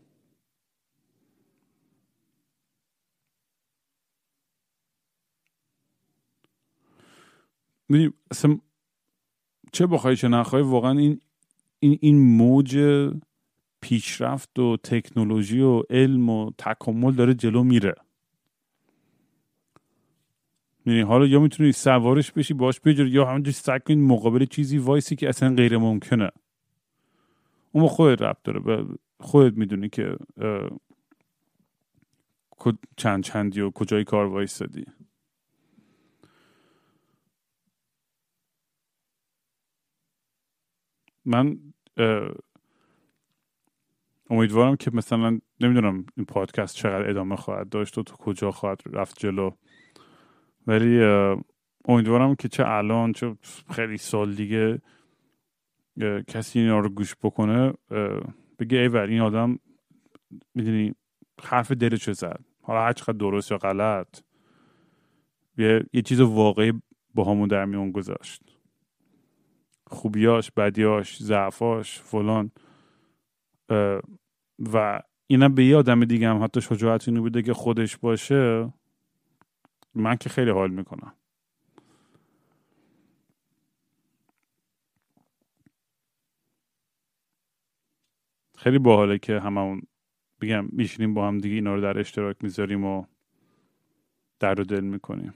می‌دونی 7.88 8.12
اصلا 8.30 8.58
چه 9.72 9.86
بخوای 9.86 10.16
چه 10.16 10.28
نخوای 10.28 10.62
واقعا 10.62 10.98
این 10.98 11.20
این 11.80 11.98
این 12.00 12.18
موج 12.36 12.78
پیشرفت 13.80 14.58
و 14.58 14.76
تکنولوژی 14.76 15.60
و 15.60 15.82
علم 15.90 16.28
و 16.28 16.50
تکامل 16.58 17.12
داره 17.12 17.34
جلو 17.34 17.64
میره. 17.64 17.94
یعنی 20.86 21.00
حالا 21.00 21.26
یا 21.26 21.40
می‌تونی 21.40 21.72
سوارش 21.72 22.32
بشی 22.32 22.54
باش 22.54 22.80
بجور 22.80 23.06
یا 23.06 23.24
همونجوری 23.24 23.52
سعی 23.52 23.80
کنی 23.80 23.96
مقابل 23.96 24.44
چیزی 24.44 24.78
وایسی 24.78 25.16
که 25.16 25.28
اصلا 25.28 25.54
غیر 25.54 25.78
ممکنه. 25.78 26.30
اون 27.72 27.86
خودت 27.86 28.22
رب 28.22 28.36
داره. 28.44 28.86
خودت 29.20 29.56
می‌دونی 29.56 29.88
که 29.88 30.16
چند 32.96 33.24
چندی 33.24 33.60
و 33.60 33.70
کجای 33.70 34.04
کار 34.04 34.26
وایستادی 34.26 34.84
من 41.24 41.58
امیدوارم 44.30 44.76
که 44.76 44.90
مثلا 44.94 45.38
نمی‌دونم 45.60 46.06
این 46.16 46.26
پادکست 46.26 46.76
چقدر 46.76 47.10
ادامه 47.10 47.36
خواهد 47.36 47.68
داشت 47.68 47.98
و 47.98 48.02
تو 48.02 48.16
کجا 48.16 48.50
خواهد 48.50 48.82
رفت 48.92 49.18
جلو. 49.18 49.50
ولی 50.66 51.00
امیدوارم 51.84 52.34
که 52.34 52.48
چه 52.48 52.64
الان 52.66 53.12
چه 53.12 53.36
خیلی 53.70 53.96
سال 53.96 54.34
دیگه 54.34 54.80
کسی 56.28 56.58
اینا 56.58 56.78
رو 56.78 56.88
گوش 56.88 57.16
بکنه. 57.22 57.72
بگه 58.58 58.78
ای 58.78 58.98
این 58.98 59.20
آدم 59.20 59.58
می‌دونی 60.54 60.94
حرف 61.42 61.72
دلش 61.72 62.10
زد. 62.10 62.40
حالا 62.62 62.80
هر 62.80 62.92
چقدر 62.92 63.12
درست 63.12 63.50
یا 63.50 63.58
غلط 63.58 64.20
یه, 65.58 65.84
یه 65.92 66.02
چیز 66.02 66.20
واقعی 66.20 66.72
با 67.14 67.24
همون 67.24 67.48
در 67.48 67.64
میون 67.64 67.92
گذاشت. 67.92 68.42
خوبیاش 69.86 70.50
بدیاش 70.50 71.22
ضعفاش 71.22 72.00
فلان. 72.00 72.50
و 74.72 75.02
اینم 75.26 75.54
به 75.54 75.64
یه 75.64 75.76
آدم 75.76 76.04
دیگه 76.04 76.28
هم 76.28 76.42
حتی 76.42 76.60
شجاعت 76.60 77.08
اینو 77.08 77.20
بوده 77.22 77.42
که 77.42 77.54
خودش 77.54 77.96
باشه. 77.96 78.72
من 79.94 80.16
که 80.16 80.28
خیلی 80.28 80.50
حال 80.50 80.70
می‌کنم. 80.70 81.14
خیلی 88.58 88.78
باحاله 88.78 89.18
که 89.18 89.40
هممون 89.40 89.82
بگم 90.40 90.68
میشینیم 90.72 91.14
با 91.14 91.28
هم 91.28 91.38
دیگه 91.38 91.54
اینا 91.54 91.74
رو 91.74 91.80
در 91.80 91.98
اشتراک 91.98 92.36
می‌ذاریم 92.42 92.84
و 92.84 93.04
در 94.40 94.60
و 94.60 94.64
دل 94.64 94.80
می‌کنیم. 94.80 95.34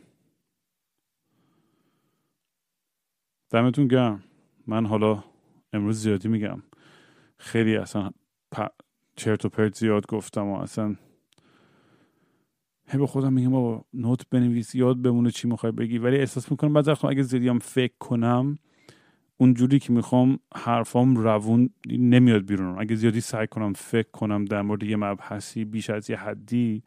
دمتون 3.50 3.88
گرم. 3.88 4.24
من 4.66 4.86
حالا 4.86 5.24
امروز 5.72 6.00
زیادی 6.00 6.28
میگم. 6.28 6.62
خیلی 7.38 7.76
اصلا 7.76 8.10
چرت 9.16 9.44
و 9.44 9.48
پرت 9.48 9.76
زیاد 9.76 10.06
گفتم 10.06 10.46
و 10.46 10.58
اصلا 10.58 10.96
هی 12.86 12.98
به 12.98 13.06
خودم 13.06 13.32
میگم 13.32 13.50
بابا 13.50 13.84
نوت 13.94 14.26
بنویس 14.30 14.74
یاد 14.74 15.02
بمونه 15.02 15.30
چی 15.30 15.48
می‌خوای 15.48 15.72
بگی. 15.72 15.98
ولی 15.98 16.16
احساس 16.16 16.50
می‌کنم 16.50 16.72
بعضی 16.72 16.90
وقتا 16.90 17.08
اگه 17.08 17.22
زیادی 17.22 17.48
هم 17.48 17.58
فکر 17.58 17.94
کنم 17.98 18.58
اون 19.36 19.54
جوری 19.54 19.78
که 19.78 19.92
می‌خوام 19.92 20.38
حرفام 20.54 21.16
روون 21.16 21.70
نمیاد 21.88 22.46
بیرون. 22.46 22.80
اگه 22.80 22.94
زیادی 22.94 23.20
سعی 23.20 23.46
کنم 23.46 23.72
فکر 23.72 24.10
کنم 24.10 24.44
در 24.44 24.62
مورد 24.62 24.82
یه 24.82 24.96
مبحثی 24.96 25.64
بیش 25.64 25.90
از 25.90 26.10
یه 26.10 26.16
حدی 26.16 26.82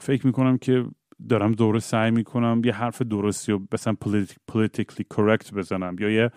فکر 0.00 0.26
می‌کنم 0.26 0.58
که 0.58 0.84
دارم 1.28 1.52
دوره 1.52 1.78
سعی 1.78 2.10
می‌کنم 2.10 2.62
یه 2.64 2.72
حرف 2.72 3.02
درستی 3.02 3.52
و 3.52 3.60
مثلا 3.72 3.96
politically 4.50 5.02
correct 5.14 5.54
بزنم 5.54 5.96
یا 6.00 6.10
یه 6.10 6.30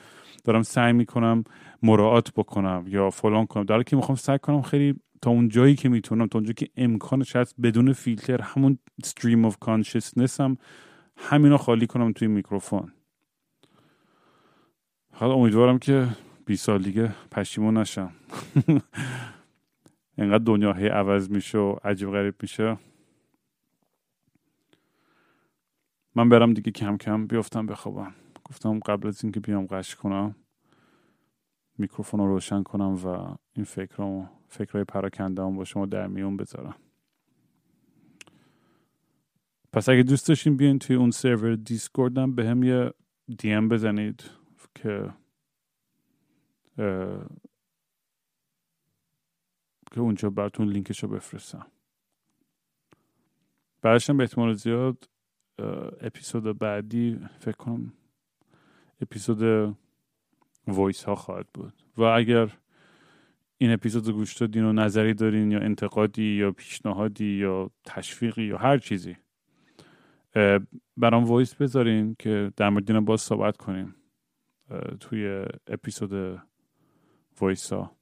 دارم 0.43 0.61
سعی 0.61 0.93
می‌کنم 0.93 1.43
مراعات 1.84 2.32
بکنم 2.34 2.86
یا 2.88 3.09
فلان 3.09 3.45
کنم. 3.45 3.63
در 3.63 3.84
که 3.84 3.95
می‌خوام 3.95 4.15
سعی 4.15 4.39
کنم 4.39 4.61
خیلی 4.61 4.95
تا 5.22 5.30
اون 5.30 5.49
جایی 5.49 5.76
که 5.76 5.89
می‌تونم 5.89 6.28
تا 6.28 6.39
اونجایی 6.39 6.53
که 6.53 6.69
امکانش 6.76 7.36
هست 7.36 7.55
بدون 7.63 7.93
فیلتر 7.93 8.41
همون 8.41 8.80
stream 9.05 9.51
of 9.51 9.53
consciousness 9.65 10.39
هم 10.39 10.57
همینا 11.17 11.57
خالی 11.57 11.88
کنم 11.88 12.11
توی 12.11 12.28
میکروفون. 12.28 12.91
حالا 15.13 15.34
امیدوارم 15.34 15.80
که 15.80 16.07
20 16.45 16.65
سال 16.65 16.82
دیگه 16.82 17.15
پشیمون 17.32 17.78
نشم. 17.78 18.11
انقدر 20.17 20.43
دنیا 20.43 20.74
هی 20.74 20.88
عوض 20.88 21.30
میشه 21.30 21.57
و 21.57 21.76
عجیب 21.84 22.11
غریب 22.11 22.36
میشه. 22.41 22.78
من 26.15 26.30
برم 26.30 26.53
دیگه 26.53 26.72
کم 26.72 26.97
کم 26.97 27.28
بیفتم 27.28 27.65
بخوابم 27.65 28.13
گفتم 28.43 28.80
قبل 28.80 29.07
از 29.07 29.24
اینکه 29.24 29.39
بیام 29.39 29.65
قش 29.65 29.95
کنم 29.95 30.36
میکروفون 31.78 32.19
رو 32.19 32.28
روشن 32.28 32.63
کنم 32.63 32.93
و 32.93 33.36
این 33.55 33.65
فکرامو 33.65 34.28
فکرهای 34.52 34.84
پراکنده 34.84 35.41
با 35.41 35.64
شما 35.64 35.86
در 35.86 36.08
میون 36.08 36.38
بذارم. 36.38 36.76
پس 39.74 39.89
اگه 39.89 40.04
دوست 40.04 40.28
داشتین 40.28 40.58
بیاین 40.58 40.80
توی 40.80 40.95
اون 40.95 41.12
سرور 41.12 41.56
Discord 41.55 42.36
م 42.36 42.47
بهم 42.47 42.63
یه 42.64 42.93
DM 43.38 43.69
بزنید 43.70 44.24
که 44.76 45.14
که 49.91 49.99
اونجا 49.99 50.30
براتون 50.30 50.68
لینکش 50.68 51.04
رو 51.04 51.10
بفرستم. 51.10 51.68
بعدشم 53.82 54.18
به 54.18 54.24
احتمال 54.24 54.54
زیاد 54.54 55.10
اپیزود 56.02 56.60
بعدی 56.60 57.20
فکر 57.39 57.58
کنم 57.58 57.93
اپیزود 59.02 59.76
voice 60.67 61.03
ها 61.04 61.16
خواهد 61.16 61.47
بود. 61.54 61.74
و 61.97 62.04
اگر 62.04 62.58
این 63.62 63.72
اپیزود 63.72 64.07
رو 64.07 64.14
گوش 64.14 64.34
دادین 64.38 64.64
و 64.64 64.74
نظری 64.74 65.14
دارین 65.14 65.51
یا 65.51 65.59
انتقادی 65.59 66.24
یا 66.24 66.51
پیشنهادی 66.51 67.26
یا 67.26 67.72
تشویقی 67.86 68.43
یا 68.43 68.57
هر 68.57 68.78
چیزی. 68.78 69.18
برام 70.97 71.24
voice 71.24 71.55
بذارین 71.55 72.16
که 72.20 72.51
در 72.57 72.70
مورد 72.70 72.99
باز 72.99 73.22
صحبت 73.22 73.57
کنیم. 73.57 73.95
توی 74.99 75.45
اپیزود 75.68 76.41
voice 77.41 77.74
ها 77.74 77.95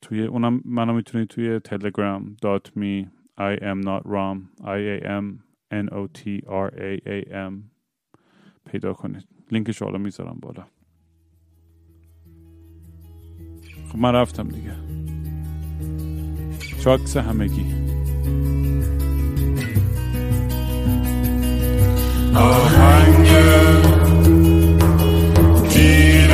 توی 0.00 0.24
اونم 0.24 0.60
منو 0.64 0.92
می‌تونید 0.92 1.28
توی 1.28 1.58
Telegram 1.58 2.36
dot 2.42 2.76
me 2.76 3.10
I 3.40 3.56
am 3.60 3.80
not 3.84 4.02
Raam 4.04 4.38
I 4.60 4.78
am 5.04 5.42
N 5.70 5.88
O 5.92 6.06
T 6.18 6.42
R 6.46 6.68
A 6.72 7.00
A 7.06 7.32
M 7.50 7.54
پیدا 8.70 8.92
کنید. 8.92 9.28
لینکش 9.52 9.82
حالا 9.82 9.98
می‌ذارم 9.98 10.38
بالا. 10.42 10.66
خب 13.92 13.98
من 13.98 14.12
رفتم 14.12 14.48
دیگه. 14.48 14.72
چاکس 16.84 17.16
همگی. 17.16 17.64
آهنگ 22.34 23.28
دیر 25.72 26.30